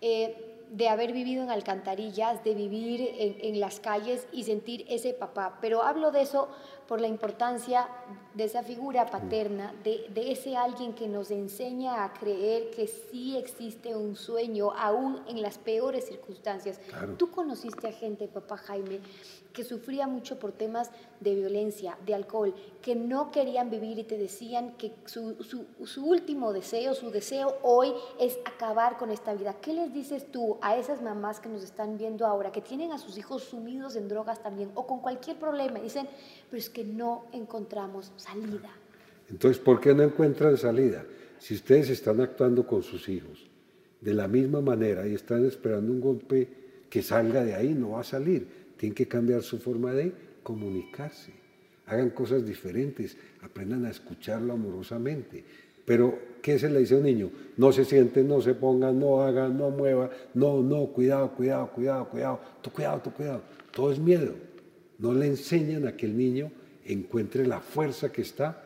eh, 0.00 0.46
de 0.70 0.88
haber 0.88 1.12
vivido 1.12 1.42
en 1.42 1.50
alcantarillas, 1.50 2.42
de 2.42 2.54
vivir 2.54 3.02
en, 3.18 3.36
en, 3.40 3.60
las 3.60 3.80
calles 3.80 4.26
y 4.32 4.44
sentir 4.44 4.86
ese 4.88 5.12
papá. 5.12 5.58
Pero 5.60 5.82
hablo 5.82 6.10
de 6.12 6.22
eso 6.22 6.48
por 6.90 7.00
la 7.00 7.06
importancia 7.06 7.86
de 8.34 8.42
esa 8.42 8.64
figura 8.64 9.06
paterna, 9.06 9.72
de, 9.84 10.08
de, 10.12 10.32
ese 10.32 10.56
alguien 10.56 10.92
que 10.92 11.06
nos 11.06 11.30
enseña 11.30 12.02
a 12.02 12.12
creer 12.12 12.72
que 12.72 12.88
sí 12.88 13.36
existe 13.36 13.94
un 13.94 14.16
sueño, 14.16 14.72
aún 14.72 15.22
en 15.28 15.40
las 15.40 15.56
peores 15.56 16.08
circunstancias. 16.08 16.80
Tú 17.16 17.30
conociste 17.30 17.86
a 17.86 17.92
gente, 17.92 18.26
papá 18.26 18.56
Jaime, 18.56 18.98
que 19.60 19.64
sufría 19.64 20.06
mucho 20.06 20.38
por 20.38 20.52
temas 20.52 20.90
de 21.20 21.34
violencia, 21.34 21.98
de 22.06 22.14
alcohol, 22.14 22.54
que 22.80 22.96
no 22.96 23.30
querían 23.30 23.68
vivir 23.68 23.98
y 23.98 24.04
te 24.04 24.16
decían 24.16 24.72
que 24.78 24.90
su, 25.04 25.36
su, 25.84 26.02
último 26.02 26.54
deseo, 26.54 26.94
su 26.94 27.10
deseo 27.10 27.58
hoy 27.60 27.92
es 28.18 28.38
acabar 28.46 28.96
con 28.96 29.10
esta 29.10 29.34
vida. 29.34 29.54
¿Qué 29.60 29.74
les 29.74 29.92
dices 29.92 30.32
tú 30.32 30.56
a 30.62 30.78
esas 30.78 31.02
mamás 31.02 31.40
que 31.40 31.50
nos 31.50 31.62
están 31.62 31.98
viendo 31.98 32.26
ahora, 32.26 32.50
que 32.50 32.62
tienen 32.62 32.90
a 32.90 32.96
sus 32.96 33.18
hijos 33.18 33.44
sumidos 33.44 33.96
en 33.96 34.08
drogas 34.08 34.42
también 34.42 34.70
o 34.74 34.86
con 34.86 35.00
cualquier 35.00 35.36
problema? 35.36 35.78
Dicen, 35.78 36.08
pero 36.48 36.58
es 36.58 36.70
que 36.70 36.82
no 36.82 37.26
encontramos 37.32 38.12
salida. 38.16 38.70
Entonces, 39.28 39.62
¿por 39.62 39.78
qué 39.78 39.92
no 39.92 40.04
encuentran 40.04 40.56
salida? 40.56 41.04
Si 41.38 41.52
ustedes 41.52 41.90
están 41.90 42.18
actuando 42.22 42.66
con 42.66 42.82
sus 42.82 43.10
hijos 43.10 43.46
de 44.00 44.14
la 44.14 44.26
misma 44.26 44.62
manera 44.62 45.06
y 45.06 45.14
están 45.14 45.44
esperando 45.44 45.92
un 45.92 46.00
golpe 46.00 46.48
que 46.88 47.02
salga 47.02 47.44
de 47.44 47.54
ahí, 47.54 47.74
no 47.74 47.90
va 47.90 48.00
a 48.00 48.04
salir. 48.04 48.59
Tienen 48.80 48.94
que 48.94 49.06
cambiar 49.06 49.42
su 49.42 49.58
forma 49.58 49.92
de 49.92 50.10
comunicarse. 50.42 51.32
Hagan 51.84 52.08
cosas 52.08 52.46
diferentes, 52.46 53.14
aprendan 53.42 53.84
a 53.84 53.90
escucharlo 53.90 54.54
amorosamente. 54.54 55.44
Pero, 55.84 56.18
¿qué 56.40 56.58
se 56.58 56.70
le 56.70 56.78
dice 56.78 56.94
a 56.94 56.96
un 56.96 57.02
niño? 57.02 57.30
No 57.58 57.72
se 57.72 57.84
sienten, 57.84 58.26
no 58.26 58.40
se 58.40 58.54
pongan, 58.54 58.98
no 58.98 59.20
hagan, 59.20 59.58
no 59.58 59.68
mueva, 59.68 60.08
no, 60.32 60.62
no, 60.62 60.86
cuidado, 60.86 61.30
cuidado, 61.34 61.70
cuidado, 61.70 62.08
cuidado, 62.08 62.40
tu 62.62 62.70
cuidado, 62.70 63.02
tu 63.02 63.12
cuidado. 63.12 63.42
Todo 63.70 63.92
es 63.92 63.98
miedo. 63.98 64.32
No 64.98 65.12
le 65.12 65.26
enseñan 65.26 65.86
a 65.86 65.94
que 65.94 66.06
el 66.06 66.16
niño 66.16 66.50
encuentre 66.86 67.46
la 67.46 67.60
fuerza 67.60 68.10
que 68.10 68.22
está 68.22 68.64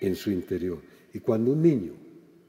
en 0.00 0.14
su 0.14 0.30
interior. 0.30 0.78
Y 1.12 1.20
cuando 1.20 1.52
un 1.52 1.60
niño 1.60 1.92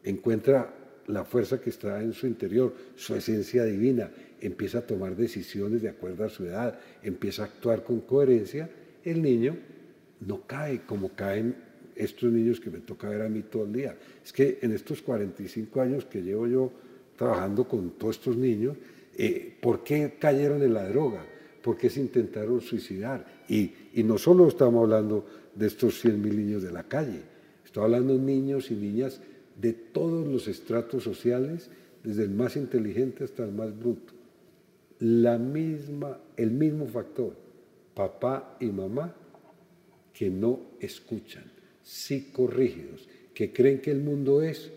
encuentra 0.06 0.74
la 1.08 1.25
fuerza 1.25 1.60
que 1.60 1.72
está 1.72 2.01
en 2.01 2.13
su 2.13 2.25
interior, 2.25 2.74
su 2.96 3.15
esencia 3.15 3.65
divina, 3.65 4.10
empieza 4.41 4.79
a 4.79 4.88
tomar 4.88 5.15
decisiones 5.15 5.81
de 5.81 5.89
acuerdo 5.89 6.25
a 6.25 6.29
su 6.29 6.45
edad, 6.45 6.79
empieza 7.03 7.43
a 7.43 7.45
actuar 7.45 7.83
con 7.83 8.01
coherencia, 8.01 8.69
el 9.03 9.21
niño 9.21 9.55
no 10.25 10.45
cae 10.45 10.81
como 10.86 11.10
caen 11.15 11.55
estos 11.95 12.31
niños 12.31 12.60
que 12.60 12.69
me 12.69 12.79
toca 12.79 13.10
ver 13.10 13.21
a 13.21 13.29
mí 13.29 13.43
todo 13.43 13.65
el 13.65 13.74
día. 13.74 13.95
Es 14.24 14.31
que 14.33 14.60
en 14.62 14.71
estos 14.71 15.01
45 15.01 15.81
años 15.81 16.05
que 16.05 16.21
llevo 16.21 16.48
yo 16.48 16.71
trabajando 17.17 17.67
con 17.67 17.91
todos 17.91 18.17
estos 18.17 18.38
niños, 18.38 18.77
eh, 19.17 19.55
¿por 19.62 19.83
qué 19.83 20.15
cayeron 20.19 20.63
en 20.63 20.74
la 20.74 20.88
droga? 20.88 21.25
¿Por 21.62 21.77
qué 21.77 21.89
se 21.89 22.00
intentaron 22.00 22.62
suicidar? 22.62 23.43
Y, 23.48 23.74
no 24.03 24.17
solo 24.17 24.48
estamos 24.48 24.83
hablando 24.83 25.25
de 25.53 25.67
estos 25.67 26.03
100.000 26.03 26.17
niños 26.33 26.63
de 26.63 26.71
la 26.71 26.83
calle, 26.83 27.21
estoy 27.65 27.83
hablando 27.83 28.17
de 28.17 28.24
niños 28.24 28.71
y 28.71 28.75
niñas 28.75 29.21
de 29.60 29.74
todos 29.74 30.27
los 30.27 30.48
estratos 30.48 31.03
sociales, 31.03 31.69
desde 32.03 32.24
el 32.24 32.31
más 32.31 32.55
inteligente 32.55 33.24
hasta 33.24 33.43
el 33.43 33.51
más 33.51 33.77
bruto. 33.77 34.13
La 35.01 35.38
misma, 35.38 36.17
el 36.38 36.51
mismo 36.51 36.88
factor, 36.88 37.36
papá 37.93 38.55
y 38.60 38.67
mamá, 38.67 39.13
que 40.13 40.29
no 40.29 40.60
escuchan, 40.79 41.43
psicorrígidos, 41.84 43.08
que 43.34 43.51
creen 43.51 43.81
que 43.81 43.91
el 43.91 44.00
mundo 44.00 44.41
es 44.41 44.72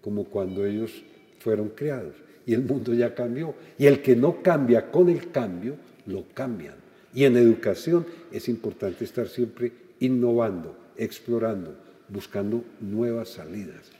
como 0.00 0.24
cuando 0.24 0.64
ellos 0.64 1.02
fueron 1.40 1.70
creados 1.70 2.14
y 2.46 2.54
el 2.54 2.62
mundo 2.62 2.94
ya 2.94 3.14
cambió. 3.14 3.54
Y 3.76 3.86
el 3.86 4.00
que 4.00 4.14
no 4.14 4.42
cambia 4.42 4.90
con 4.90 5.08
el 5.08 5.30
cambio, 5.32 5.76
lo 6.06 6.24
cambian. 6.32 6.76
Y 7.12 7.24
en 7.24 7.36
educación 7.36 8.06
es 8.30 8.48
importante 8.48 9.04
estar 9.04 9.26
siempre 9.26 9.72
innovando, 9.98 10.76
explorando, 10.96 11.74
buscando 12.08 12.62
nuevas 12.80 13.30
salidas. 13.30 13.90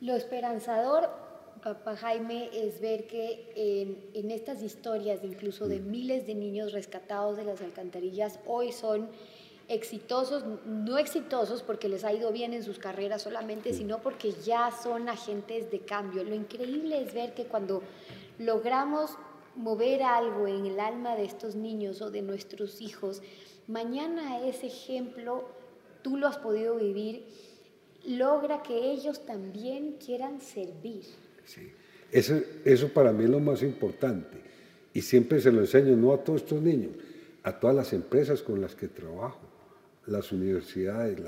Lo 0.00 0.14
esperanzador, 0.14 1.08
papá 1.74 1.96
Jaime, 1.96 2.48
es 2.52 2.80
ver 2.80 3.08
que 3.08 3.50
en, 3.56 3.98
en 4.14 4.30
estas 4.30 4.62
historias, 4.62 5.24
incluso 5.24 5.66
de 5.66 5.80
mm. 5.80 5.90
miles 5.90 6.26
de 6.26 6.36
niños 6.36 6.72
rescatados 6.72 7.36
de 7.36 7.42
las 7.42 7.60
alcantarillas, 7.60 8.38
hoy 8.46 8.70
son 8.70 9.08
exitosos, 9.66 10.44
no 10.64 10.96
exitosos 10.96 11.64
porque 11.64 11.88
les 11.88 12.04
ha 12.04 12.12
ido 12.12 12.30
bien 12.30 12.54
en 12.54 12.62
sus 12.62 12.78
carreras 12.78 13.22
solamente, 13.22 13.72
sino 13.72 14.00
porque 14.00 14.30
ya 14.30 14.70
son 14.70 15.08
agentes 15.08 15.68
de 15.72 15.80
cambio. 15.80 16.22
Lo 16.22 16.36
increíble 16.36 17.02
es 17.02 17.12
ver 17.12 17.34
que 17.34 17.46
cuando 17.46 17.82
logramos 18.38 19.16
mover 19.56 20.04
algo 20.04 20.46
en 20.46 20.66
el 20.66 20.78
alma 20.78 21.16
de 21.16 21.24
estos 21.24 21.56
niños 21.56 22.00
o 22.00 22.12
de 22.12 22.22
nuestros 22.22 22.80
hijos, 22.80 23.22
mañana 23.66 24.46
ese 24.46 24.68
ejemplo 24.68 25.48
tú 26.02 26.16
lo 26.16 26.28
has 26.28 26.38
podido 26.38 26.76
vivir, 26.76 27.26
logra 28.04 28.62
que 28.62 28.92
ellos 28.92 29.26
también 29.26 29.96
quieran 29.98 30.40
servir. 30.40 31.25
Sí. 31.46 31.72
Eso, 32.12 32.38
eso 32.64 32.88
para 32.88 33.12
mí 33.12 33.24
es 33.24 33.30
lo 33.30 33.40
más 33.40 33.62
importante. 33.62 34.38
Y 34.92 35.02
siempre 35.02 35.40
se 35.40 35.52
lo 35.52 35.60
enseño, 35.60 35.96
no 35.96 36.12
a 36.12 36.22
todos 36.22 36.42
estos 36.42 36.62
niños, 36.62 36.92
a 37.42 37.58
todas 37.58 37.76
las 37.76 37.92
empresas 37.92 38.42
con 38.42 38.60
las 38.60 38.74
que 38.74 38.88
trabajo, 38.88 39.40
las 40.06 40.32
universidades, 40.32 41.18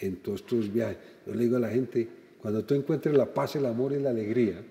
en 0.00 0.16
todos 0.16 0.40
estos 0.40 0.72
viajes. 0.72 0.98
Yo 1.26 1.34
le 1.34 1.44
digo 1.44 1.56
a 1.56 1.60
la 1.60 1.70
gente, 1.70 2.08
cuando 2.40 2.64
tú 2.64 2.74
encuentres 2.74 3.16
la 3.16 3.26
paz, 3.26 3.56
el 3.56 3.66
amor 3.66 3.92
y 3.92 3.98
la 3.98 4.10
alegría, 4.10 4.62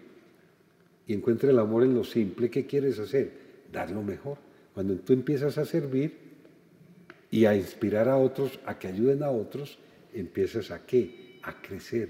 y 1.06 1.14
encuentres 1.14 1.52
el 1.52 1.60
amor 1.60 1.84
en 1.84 1.94
lo 1.94 2.04
simple, 2.04 2.50
¿qué 2.50 2.66
quieres 2.66 3.00
hacer? 3.00 3.32
Dar 3.72 3.92
lo 3.92 4.02
mejor. 4.02 4.38
Cuando 4.74 4.96
tú 4.96 5.14
empiezas 5.14 5.58
a 5.58 5.66
servir 5.66 6.14
y 7.32 7.46
a 7.46 7.56
inspirar 7.56 8.08
a 8.08 8.18
otros, 8.18 8.60
a 8.66 8.78
que 8.78 8.88
ayuden 8.88 9.24
a 9.24 9.32
otros, 9.32 9.80
empiezas 10.14 10.72
a 10.72 10.86
qué? 10.86 11.40
A 11.44 11.62
crecer, 11.62 12.10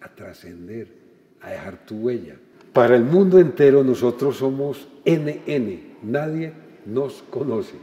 a 0.00 0.14
trascender, 0.14 0.99
a 1.40 1.50
dejar 1.50 1.84
tu 1.84 1.96
huella. 1.96 2.36
Para 2.72 2.96
el 2.96 3.04
mundo 3.04 3.38
entero 3.38 3.82
nosotros 3.82 4.36
somos 4.36 4.88
NN, 5.04 5.80
nadie 6.02 6.52
nos 6.86 7.22
conoce. 7.30 7.74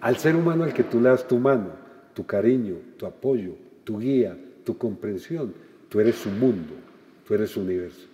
Al 0.00 0.16
ser 0.16 0.36
humano 0.36 0.64
al 0.64 0.74
que 0.74 0.84
tú 0.84 1.00
le 1.00 1.08
das 1.08 1.26
tu 1.26 1.38
mano, 1.38 1.70
tu 2.14 2.26
cariño, 2.26 2.76
tu 2.96 3.06
apoyo, 3.06 3.54
tu 3.84 3.98
guía, 3.98 4.36
tu 4.64 4.76
comprensión, 4.76 5.54
tú 5.88 6.00
eres 6.00 6.16
su 6.16 6.28
mundo, 6.28 6.74
tú 7.26 7.34
eres 7.34 7.50
su 7.50 7.60
universo. 7.60 8.06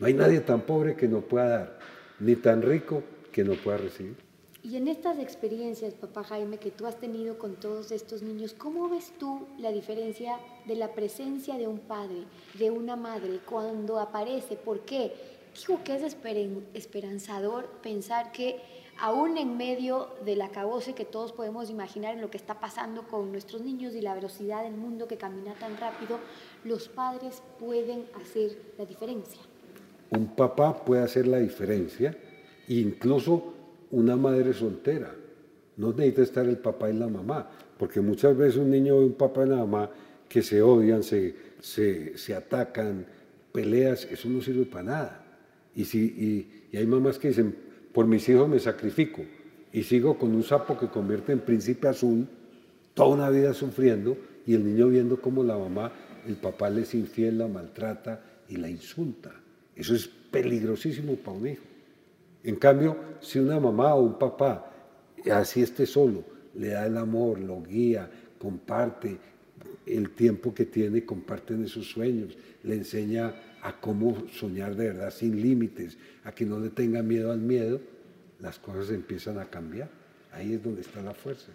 No 0.00 0.06
hay 0.06 0.14
nadie 0.14 0.40
tan 0.40 0.62
pobre 0.62 0.96
que 0.96 1.06
no 1.06 1.20
pueda 1.20 1.48
dar, 1.48 1.78
ni 2.18 2.36
tan 2.36 2.62
rico 2.62 3.02
que 3.30 3.44
no 3.44 3.54
pueda 3.54 3.78
recibir. 3.78 4.16
Y 4.64 4.78
en 4.78 4.88
estas 4.88 5.18
experiencias, 5.18 5.92
papá 5.92 6.24
Jaime, 6.24 6.56
que 6.56 6.70
tú 6.70 6.86
has 6.86 6.98
tenido 6.98 7.36
con 7.36 7.56
todos 7.56 7.92
estos 7.92 8.22
niños, 8.22 8.54
¿cómo 8.54 8.88
ves 8.88 9.12
tú 9.18 9.46
la 9.58 9.70
diferencia 9.70 10.38
de 10.64 10.74
la 10.74 10.94
presencia 10.94 11.58
de 11.58 11.68
un 11.68 11.80
padre, 11.80 12.24
de 12.58 12.70
una 12.70 12.96
madre, 12.96 13.40
cuando 13.44 14.00
aparece? 14.00 14.56
¿Por 14.56 14.80
qué? 14.80 15.12
Digo 15.54 15.84
que 15.84 15.96
es 15.96 16.16
esperanzador 16.72 17.66
pensar 17.82 18.32
que 18.32 18.58
aún 18.98 19.36
en 19.36 19.58
medio 19.58 20.08
del 20.24 20.40
acabose 20.40 20.94
que 20.94 21.04
todos 21.04 21.32
podemos 21.32 21.68
imaginar 21.68 22.14
en 22.14 22.22
lo 22.22 22.30
que 22.30 22.38
está 22.38 22.58
pasando 22.58 23.06
con 23.06 23.32
nuestros 23.32 23.60
niños 23.60 23.94
y 23.94 24.00
la 24.00 24.14
velocidad 24.14 24.62
del 24.62 24.74
mundo 24.74 25.06
que 25.06 25.18
camina 25.18 25.52
tan 25.52 25.76
rápido, 25.76 26.18
los 26.64 26.88
padres 26.88 27.42
pueden 27.58 28.06
hacer 28.14 28.56
la 28.78 28.86
diferencia. 28.86 29.42
Un 30.08 30.28
papá 30.28 30.84
puede 30.86 31.02
hacer 31.02 31.26
la 31.26 31.38
diferencia, 31.38 32.16
incluso 32.68 33.52
una 33.94 34.16
madre 34.16 34.52
soltera. 34.52 35.14
No 35.76 35.92
necesita 35.92 36.22
estar 36.22 36.46
el 36.46 36.58
papá 36.58 36.90
y 36.90 36.94
la 36.94 37.08
mamá, 37.08 37.48
porque 37.78 38.00
muchas 38.00 38.36
veces 38.36 38.56
un 38.56 38.70
niño 38.70 39.00
y 39.02 39.06
un 39.06 39.14
papá 39.14 39.42
y 39.42 39.48
una 39.48 39.56
mamá 39.58 39.90
que 40.28 40.42
se 40.42 40.62
odian, 40.62 41.02
se, 41.02 41.34
se, 41.60 42.34
atacan, 42.34 43.06
peleas, 43.52 44.06
eso 44.10 44.28
no 44.28 44.40
sirve 44.40 44.64
para 44.64 44.84
nada. 44.84 45.26
Y, 45.74 45.84
si, 45.84 45.98
y, 46.72 46.76
hay 46.76 46.86
mamás 46.86 47.18
que 47.18 47.28
dicen, 47.28 47.54
por 47.92 48.06
mis 48.06 48.28
hijos 48.28 48.48
me 48.48 48.58
sacrifico 48.58 49.22
y 49.72 49.82
sigo 49.82 50.18
con 50.18 50.34
un 50.34 50.42
sapo 50.42 50.78
que 50.78 50.88
convierte 50.88 51.32
en 51.32 51.40
príncipe 51.40 51.88
azul, 51.88 52.26
toda 52.94 53.08
una 53.14 53.30
vida 53.30 53.54
sufriendo 53.54 54.16
y 54.46 54.54
el 54.54 54.64
niño 54.64 54.88
viendo 54.88 55.20
cómo 55.20 55.42
la 55.42 55.56
mamá, 55.56 55.92
el 56.26 56.36
papá 56.36 56.70
le 56.70 56.82
es 56.82 56.94
infiel, 56.94 57.38
la 57.38 57.48
maltrata 57.48 58.22
y 58.48 58.56
la 58.56 58.68
insulta. 58.68 59.32
Eso 59.74 59.94
es 59.94 60.08
peligrosísimo 60.30 61.16
para 61.16 61.36
un 61.36 61.48
hijo. 61.48 61.73
En 62.44 62.56
cambio, 62.56 62.96
si 63.20 63.38
una 63.38 63.58
mamá 63.58 63.94
o 63.94 64.02
un 64.02 64.18
papá, 64.18 64.70
así 65.32 65.62
esté 65.62 65.86
solo, 65.86 66.22
le 66.54 66.68
da 66.68 66.86
el 66.86 66.96
amor, 66.98 67.40
lo 67.40 67.62
guía, 67.62 68.10
comparte 68.38 69.18
el 69.86 70.10
tiempo 70.10 70.54
que 70.54 70.66
tiene, 70.66 71.04
comparten 71.04 71.64
esos 71.64 71.88
sueños, 71.88 72.36
le 72.62 72.74
enseña 72.74 73.34
a 73.62 73.80
cómo 73.80 74.28
soñar 74.30 74.76
de 74.76 74.88
verdad 74.88 75.10
sin 75.10 75.40
límites, 75.40 75.96
a 76.24 76.32
que 76.32 76.44
no 76.44 76.60
le 76.60 76.68
tenga 76.68 77.02
miedo 77.02 77.32
al 77.32 77.40
miedo, 77.40 77.80
las 78.40 78.58
cosas 78.58 78.90
empiezan 78.90 79.38
a 79.38 79.46
cambiar. 79.46 79.88
Ahí 80.32 80.52
es 80.52 80.62
donde 80.62 80.82
está 80.82 81.00
la 81.00 81.14
fuerza. 81.14 81.52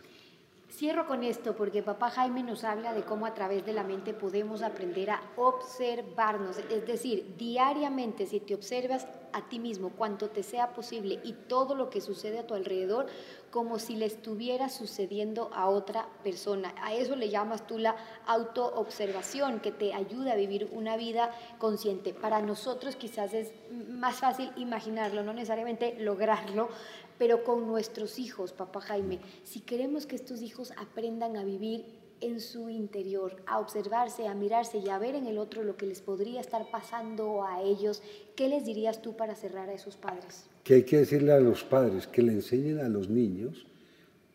Cierro 0.71 1.07
con 1.07 1.23
esto 1.23 1.55
porque 1.55 1.83
papá 1.83 2.09
Jaime 2.11 2.41
nos 2.43 2.63
habla 2.63 2.93
de 2.93 3.01
cómo 3.01 3.25
a 3.25 3.33
través 3.33 3.65
de 3.65 3.73
la 3.73 3.83
mente 3.83 4.13
podemos 4.13 4.61
aprender 4.61 5.09
a 5.09 5.21
observarnos. 5.35 6.57
Es 6.71 6.87
decir, 6.87 7.35
diariamente 7.37 8.25
si 8.25 8.39
te 8.39 8.55
observas 8.55 9.07
a 9.33 9.47
ti 9.49 9.59
mismo 9.59 9.91
cuanto 9.91 10.29
te 10.29 10.43
sea 10.43 10.73
posible 10.73 11.19
y 11.23 11.33
todo 11.33 11.75
lo 11.75 11.89
que 11.89 12.01
sucede 12.01 12.39
a 12.39 12.47
tu 12.47 12.53
alrededor 12.53 13.07
como 13.51 13.79
si 13.79 13.95
le 13.95 14.05
estuviera 14.05 14.69
sucediendo 14.69 15.49
a 15.53 15.69
otra 15.69 16.07
persona. 16.23 16.73
A 16.81 16.93
eso 16.93 17.15
le 17.15 17.29
llamas 17.29 17.65
tú 17.65 17.77
la 17.77 17.95
autoobservación 18.27 19.59
que 19.59 19.71
te 19.71 19.93
ayuda 19.93 20.33
a 20.33 20.35
vivir 20.35 20.69
una 20.71 20.97
vida 20.97 21.31
consciente. 21.57 22.13
Para 22.13 22.41
nosotros 22.41 22.95
quizás 22.95 23.33
es 23.33 23.51
más 23.71 24.17
fácil 24.17 24.51
imaginarlo, 24.55 25.23
no 25.23 25.33
necesariamente 25.33 25.95
lograrlo, 25.99 26.69
pero 27.17 27.43
con 27.43 27.67
nuestros 27.67 28.17
hijos, 28.19 28.53
papá 28.53 28.81
Jaime, 28.81 29.19
si 29.43 29.59
queremos 29.59 30.05
que 30.05 30.15
estos 30.15 30.41
hijos 30.41 30.71
aprendan 30.77 31.35
a 31.35 31.43
vivir 31.43 31.98
en 32.21 32.39
su 32.39 32.69
interior, 32.69 33.35
a 33.45 33.59
observarse, 33.59 34.27
a 34.27 34.33
mirarse 34.33 34.77
y 34.77 34.89
a 34.89 34.99
ver 34.99 35.15
en 35.15 35.27
el 35.27 35.37
otro 35.37 35.63
lo 35.63 35.77
que 35.77 35.85
les 35.85 36.01
podría 36.01 36.41
estar 36.41 36.69
pasando 36.71 37.43
a 37.43 37.61
ellos, 37.61 38.01
¿qué 38.35 38.49
les 38.49 38.65
dirías 38.65 39.01
tú 39.01 39.15
para 39.15 39.35
cerrar 39.35 39.69
a 39.69 39.73
esos 39.73 39.97
padres? 39.97 40.45
Que 40.63 40.75
hay 40.75 40.83
que 40.83 40.97
decirle 40.97 41.31
a 41.31 41.39
los 41.39 41.63
padres 41.63 42.07
que 42.07 42.21
le 42.21 42.33
enseñen 42.33 42.79
a 42.79 42.89
los 42.89 43.09
niños 43.09 43.65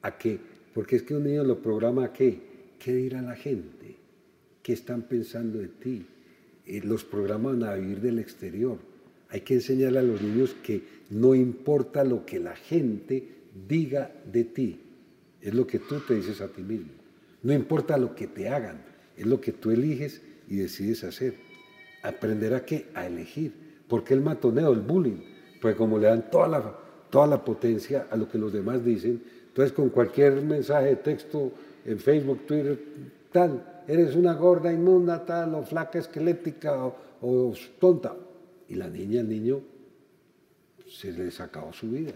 a 0.02 0.18
qué, 0.18 0.38
porque 0.74 0.96
es 0.96 1.02
que 1.02 1.14
un 1.14 1.24
niño 1.24 1.44
lo 1.44 1.62
programa 1.62 2.06
a 2.06 2.12
qué, 2.12 2.40
qué 2.78 2.92
dirá 2.92 3.22
la 3.22 3.36
gente, 3.36 3.96
qué 4.62 4.72
están 4.72 5.02
pensando 5.02 5.58
de 5.58 5.68
ti, 5.68 6.06
eh, 6.66 6.80
los 6.82 7.04
programan 7.04 7.62
a 7.64 7.74
vivir 7.74 8.00
del 8.00 8.18
exterior 8.18 8.78
hay 9.34 9.40
que 9.40 9.54
enseñarle 9.54 9.98
a 9.98 10.02
los 10.02 10.22
niños 10.22 10.54
que 10.62 10.80
no 11.10 11.34
importa 11.34 12.04
lo 12.04 12.24
que 12.24 12.38
la 12.38 12.54
gente 12.54 13.26
diga 13.66 14.12
de 14.30 14.44
ti, 14.44 14.78
es 15.40 15.52
lo 15.52 15.66
que 15.66 15.80
tú 15.80 15.98
te 16.06 16.14
dices 16.14 16.40
a 16.40 16.46
ti 16.46 16.62
mismo. 16.62 16.92
No 17.44 17.52
importa 17.52 17.96
lo 17.96 18.14
que 18.14 18.26
te 18.26 18.48
hagan, 18.48 18.82
es 19.16 19.26
lo 19.26 19.40
que 19.40 19.52
tú 19.52 19.70
eliges 19.70 20.22
y 20.48 20.56
decides 20.56 21.04
hacer. 21.04 21.34
Aprender 22.02 22.54
a 22.54 22.64
qué? 22.64 22.88
A 22.94 23.06
elegir. 23.06 23.62
porque 23.86 24.14
el 24.14 24.22
matoneo, 24.22 24.72
el 24.72 24.80
bullying? 24.80 25.22
Pues 25.60 25.76
como 25.76 25.98
le 25.98 26.08
dan 26.08 26.30
toda 26.30 26.48
la, 26.48 26.78
toda 27.10 27.26
la 27.26 27.44
potencia 27.44 28.08
a 28.10 28.16
lo 28.16 28.28
que 28.28 28.38
los 28.38 28.52
demás 28.52 28.84
dicen, 28.84 29.22
entonces 29.46 29.72
con 29.72 29.90
cualquier 29.90 30.42
mensaje 30.42 30.86
de 30.86 30.96
texto 30.96 31.52
en 31.84 31.98
Facebook, 31.98 32.46
Twitter, 32.46 32.78
tal, 33.30 33.82
eres 33.86 34.16
una 34.16 34.34
gorda 34.34 34.72
inmunda, 34.72 35.24
tal, 35.24 35.54
o 35.54 35.62
flaca 35.62 35.98
esquelética, 35.98 36.76
o, 37.20 37.54
tonta, 37.78 38.16
y 38.68 38.74
la 38.74 38.88
niña, 38.88 39.20
el 39.20 39.28
niño, 39.28 39.60
se 40.88 41.12
les 41.12 41.40
acabó 41.40 41.72
su 41.72 41.90
vida. 41.90 42.12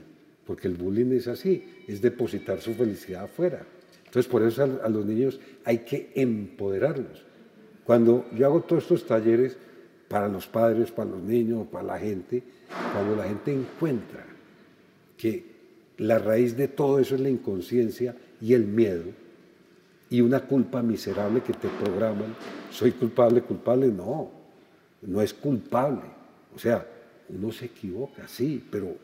Porque 0.46 0.68
el 0.68 0.74
bullying 0.74 1.12
es 1.12 1.28
así, 1.28 1.84
es 1.86 2.00
depositar 2.00 2.60
su 2.60 2.74
felicidad 2.74 3.24
afuera. 3.24 3.66
Entonces, 4.08 4.30
por 4.30 4.42
eso 4.42 4.80
a, 4.82 4.88
los 4.88 5.06
niños 5.06 5.38
hay 5.64 5.78
que 5.78 6.12
empoderarlos. 6.14 7.24
Cuando 7.84 8.26
yo 8.34 8.46
hago 8.46 8.60
todos 8.62 8.82
estos 8.82 9.06
talleres 9.06 9.56
para 10.08 10.28
los 10.28 10.46
padres, 10.46 10.90
para 10.90 11.10
los 11.10 11.22
niños, 11.22 11.66
para 11.68 11.84
la 11.84 11.98
gente, 11.98 12.42
cuando 12.92 13.16
la 13.16 13.24
gente 13.24 13.52
encuentra 13.52 14.24
que 15.16 15.44
la 15.98 16.18
raíz 16.18 16.56
de 16.56 16.68
todo 16.68 16.98
eso 16.98 17.14
es 17.14 17.20
la 17.20 17.28
inconsciencia 17.28 18.14
y 18.40 18.54
el 18.54 18.66
miedo 18.66 19.04
y 20.10 20.20
una 20.20 20.40
culpa 20.40 20.82
miserable 20.82 21.42
que 21.42 21.52
te 21.52 21.68
programan, 21.68 22.34
soy 22.70 22.92
culpable, 22.92 23.42
culpable, 23.42 23.88
no, 23.88 24.30
no 25.02 25.20
es 25.20 25.34
culpable 25.34 26.18
o 26.54 26.58
sea, 26.58 26.84
uno 27.28 27.52
se 27.52 27.66
equivoca, 27.66 28.26
sí, 28.26 28.64
pero 28.70 28.96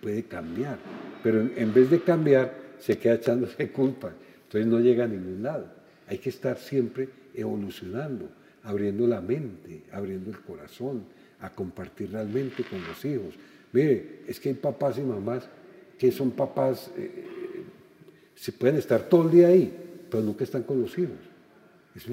puede 0.00 0.24
cambiar. 0.24 0.78
Pero 1.22 1.40
en, 1.54 1.74
vez 1.74 1.90
de 1.90 2.00
cambiar, 2.00 2.54
se 2.78 2.96
queda 2.98 3.14
echándose 3.14 3.70
culpa. 3.72 4.12
Entonces 4.54 4.70
no 4.70 4.78
llega 4.78 5.04
a 5.04 5.08
ningún 5.08 5.42
lado. 5.42 5.66
Hay 6.06 6.18
que 6.18 6.28
estar 6.28 6.56
siempre 6.58 7.08
evolucionando, 7.34 8.28
abriendo 8.62 9.04
la 9.06 9.20
mente, 9.20 9.82
abriendo 9.90 10.30
el 10.30 10.38
corazón, 10.38 11.02
a 11.40 11.50
compartir 11.50 12.12
realmente 12.12 12.62
con 12.62 12.80
los 12.86 13.04
hijos. 13.04 13.34
Mire, 13.72 14.20
es 14.28 14.38
que 14.38 14.50
hay 14.50 14.54
papás 14.54 14.98
y 14.98 15.02
mamás 15.02 15.48
que 15.98 16.12
son 16.12 16.30
papás, 16.30 16.88
eh, 16.96 17.24
se 18.36 18.52
pueden 18.52 18.76
estar 18.76 19.08
todo 19.08 19.24
el 19.24 19.30
día 19.32 19.48
ahí, 19.48 20.06
pero 20.08 20.22
nunca 20.22 20.44
están 20.44 20.62
con 20.62 20.80
los 20.80 20.96
hijos. 20.98 21.18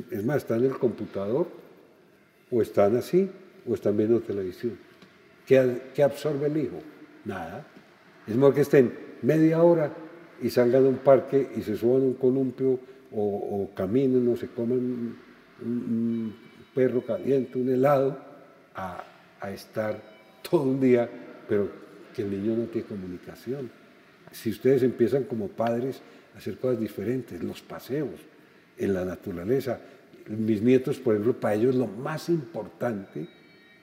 Es, 0.10 0.25
más, 0.25 0.38
están 0.38 0.60
en 0.60 0.71
el 0.71 0.80
computador 0.80 1.47
o 2.49 2.62
están 2.62 2.95
así 2.95 3.30
o 3.67 3.75
están 3.75 3.95
viendo 3.97 4.19
televisión. 4.19 4.77
¿Qué, 5.45 6.04
absorbe 6.04 6.47
el 6.47 6.58
hijo? 6.58 6.80
Nada. 7.23 7.67
Es 8.25 8.36
mejor 8.36 8.56
que 8.56 8.62
estén 8.62 8.93
media 9.21 9.62
hora 9.62 9.93
y 10.41 10.49
salgan 10.49 10.86
a 10.86 10.89
un 10.89 10.97
parque 10.97 11.51
y 11.56 11.62
se 11.62 11.75
suban 11.75 12.01
a 12.01 12.06
un 12.06 12.13
columpio 12.15 12.80
o, 13.13 13.69
caminen 13.75 14.27
o 14.30 14.38
se 14.38 14.47
comen 14.47 15.15
un, 15.63 16.36
perro 16.73 17.01
caliente, 17.01 17.58
un 17.60 17.69
helado, 17.69 18.17
a, 18.73 19.04
a 19.41 19.51
estar 19.51 20.01
todo 20.49 20.63
un 20.63 20.80
día, 20.80 21.10
pero 21.47 21.69
que 22.15 22.21
el 22.21 22.32
niño 22.32 22.56
no 22.56 22.63
tiene 22.65 22.88
comunicación. 22.88 23.69
Si 24.32 24.49
ustedes 24.49 24.84
empiezan 24.84 25.25
como 25.25 25.49
padres 25.49 26.01
a 26.34 26.38
hacer 26.38 26.58
cosas 26.58 26.80
diferentes, 26.80 27.43
los 27.43 27.62
paseos 27.62 28.21
en 28.77 28.93
la 28.93 29.04
naturaleza, 29.04 29.80
mis 30.30 30.62
nietos, 30.62 30.99
por 30.99 31.15
ejemplo, 31.15 31.34
para 31.39 31.56
ellos 31.56 31.75
lo 31.75 31.88
más 31.88 32.30
importante 32.30 33.27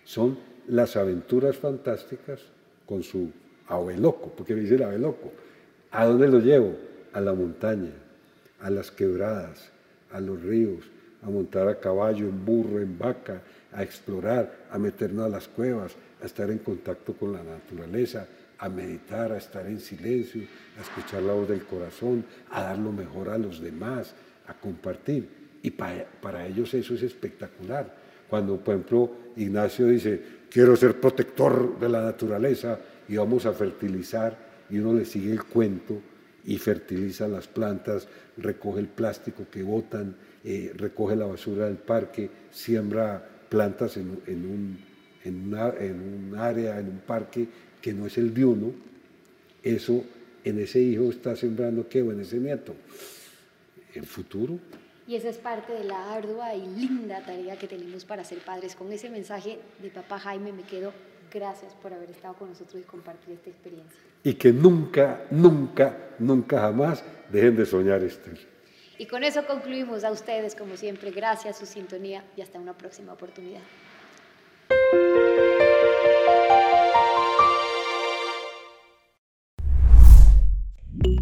son 0.05 0.39
las 0.69 0.97
aventuras 0.97 1.57
fantásticas 1.57 2.41
con 2.87 3.03
su 3.03 3.31
abueloco, 3.67 4.33
porque 4.35 4.55
me 4.55 4.63
dice 4.63 4.77
el 4.77 4.83
abueloco, 4.83 5.33
¿a 5.91 6.05
dónde 6.05 6.29
lo 6.29 6.41
llevo? 6.41 6.77
A 7.13 7.21
la 7.21 7.33
montaña, 7.33 7.93
a 8.61 8.71
las 8.71 8.91
quebradas, 8.91 9.71
a 10.13 10.21
los 10.21 10.43
ríos, 10.43 10.85
a 11.23 11.31
montar 11.31 11.69
a 11.69 11.81
caballo, 11.81 12.27
en 12.29 12.45
burro, 12.45 12.81
en 12.81 12.99
vaca, 12.99 13.43
a 13.73 13.83
explorar, 13.83 14.67
a 14.71 14.79
meternos 14.79 15.27
a 15.27 15.29
las 15.29 15.49
cuevas, 15.49 15.93
a 16.23 16.27
estar 16.27 16.51
en 16.51 16.59
contacto 16.59 17.13
con 17.15 17.33
la 17.33 17.43
naturaleza, 17.43 18.27
a 18.59 18.69
meditar, 18.69 19.33
a 19.33 19.37
estar 19.37 19.67
en 19.67 19.81
silencio, 19.81 20.43
a 20.79 20.83
escuchar 20.83 21.23
la 21.23 21.33
voz 21.33 21.49
del 21.49 21.65
corazón, 21.65 22.25
a 22.51 22.63
dar 22.63 22.79
lo 22.79 22.93
mejor 22.93 23.29
a 23.29 23.39
los 23.39 23.61
demás, 23.61 24.15
a 24.47 24.55
compartir. 24.55 25.29
Y 25.63 25.71
para, 25.71 26.47
ellos 26.47 26.75
eso 26.75 26.95
es 26.95 27.03
espectacular. 27.03 27.95
Cuando, 28.29 28.57
por 28.57 28.75
ejemplo, 28.75 29.11
Ignacio 29.37 29.87
dice, 29.87 30.21
quiero 30.51 30.77
ser 30.77 31.01
protector 31.01 31.79
de 31.79 31.89
la 31.89 32.03
naturaleza 32.03 32.79
y 33.09 33.17
vamos 33.17 33.47
a 33.47 33.53
fertilizar, 33.53 34.48
y 34.71 34.79
uno 34.79 34.95
le 34.95 35.05
sigue 35.05 35.33
el 35.33 35.45
cuento 35.45 36.01
y 36.45 36.57
fertiliza 36.59 37.29
las 37.29 37.47
plantas, 37.47 38.09
recoge 38.37 38.81
el 38.81 38.89
plástico 38.89 39.47
que 39.51 39.63
botan, 39.63 40.17
eh, 40.45 40.73
recoge 40.77 41.17
la 41.17 41.27
basura 41.27 41.67
del 41.67 41.77
parque, 41.77 42.31
siembra 42.51 43.27
plantas 43.49 43.97
en, 43.97 44.11
un, 44.11 44.79
en, 45.25 45.55
en 45.81 46.01
un 46.01 46.37
área, 46.39 46.79
en 46.79 46.89
un 46.89 47.01
parque 47.01 47.49
que 47.81 47.93
no 47.93 48.07
es 48.07 48.19
el 48.19 48.33
de 48.33 48.45
uno, 48.45 48.73
eso 49.63 50.05
en 50.45 50.59
ese 50.59 50.81
hijo 50.81 51.11
está 51.11 51.37
sembrando 51.37 51.89
qué 51.89 52.03
o 52.03 52.13
en 52.13 52.21
ese 52.21 52.39
nieto, 52.39 52.75
el 53.95 54.07
futuro. 54.07 54.59
Y 55.09 55.17
esa 55.17 55.31
es 55.31 55.39
parte 55.39 55.73
de 55.73 55.85
la 55.85 56.13
ardua 56.13 56.55
y 56.55 56.61
linda 56.67 57.23
tarea 57.25 57.57
que 57.57 57.67
tenemos 57.67 58.05
para 58.05 58.23
ser 58.25 58.41
padres. 58.41 58.77
Con 58.77 58.93
ese 58.93 59.09
mensaje 59.09 59.59
de 59.81 59.89
papá 59.89 60.19
Jaime 60.19 60.53
me 60.53 60.65
quedo. 60.65 60.93
Gracias 61.33 61.73
por 61.73 61.95
haber 61.95 62.11
estado 62.11 62.35
con 62.35 62.51
nosotros 62.51 62.83
y 62.83 62.85
compartir 62.85 63.33
esta 63.33 63.49
experiencia. 63.49 63.99
Y 64.23 64.35
que 64.35 64.53
nunca, 64.53 65.23
nunca, 65.31 65.97
nunca 66.19 66.61
jamás 66.61 67.03
dejen 67.33 67.57
de 67.57 67.65
soñar, 67.65 68.03
Esther. 68.03 68.39
Y 68.99 69.07
con 69.07 69.25
eso 69.25 69.47
concluimos 69.47 70.05
a 70.05 70.11
ustedes, 70.11 70.55
como 70.55 70.77
siempre. 70.77 71.11
Gracias, 71.11 71.57
su 71.57 71.65
sintonía 71.65 72.23
y 72.37 72.43
hasta 72.43 72.59
una 72.59 72.77
próxima 72.77 73.15
oportunidad. 73.15 73.63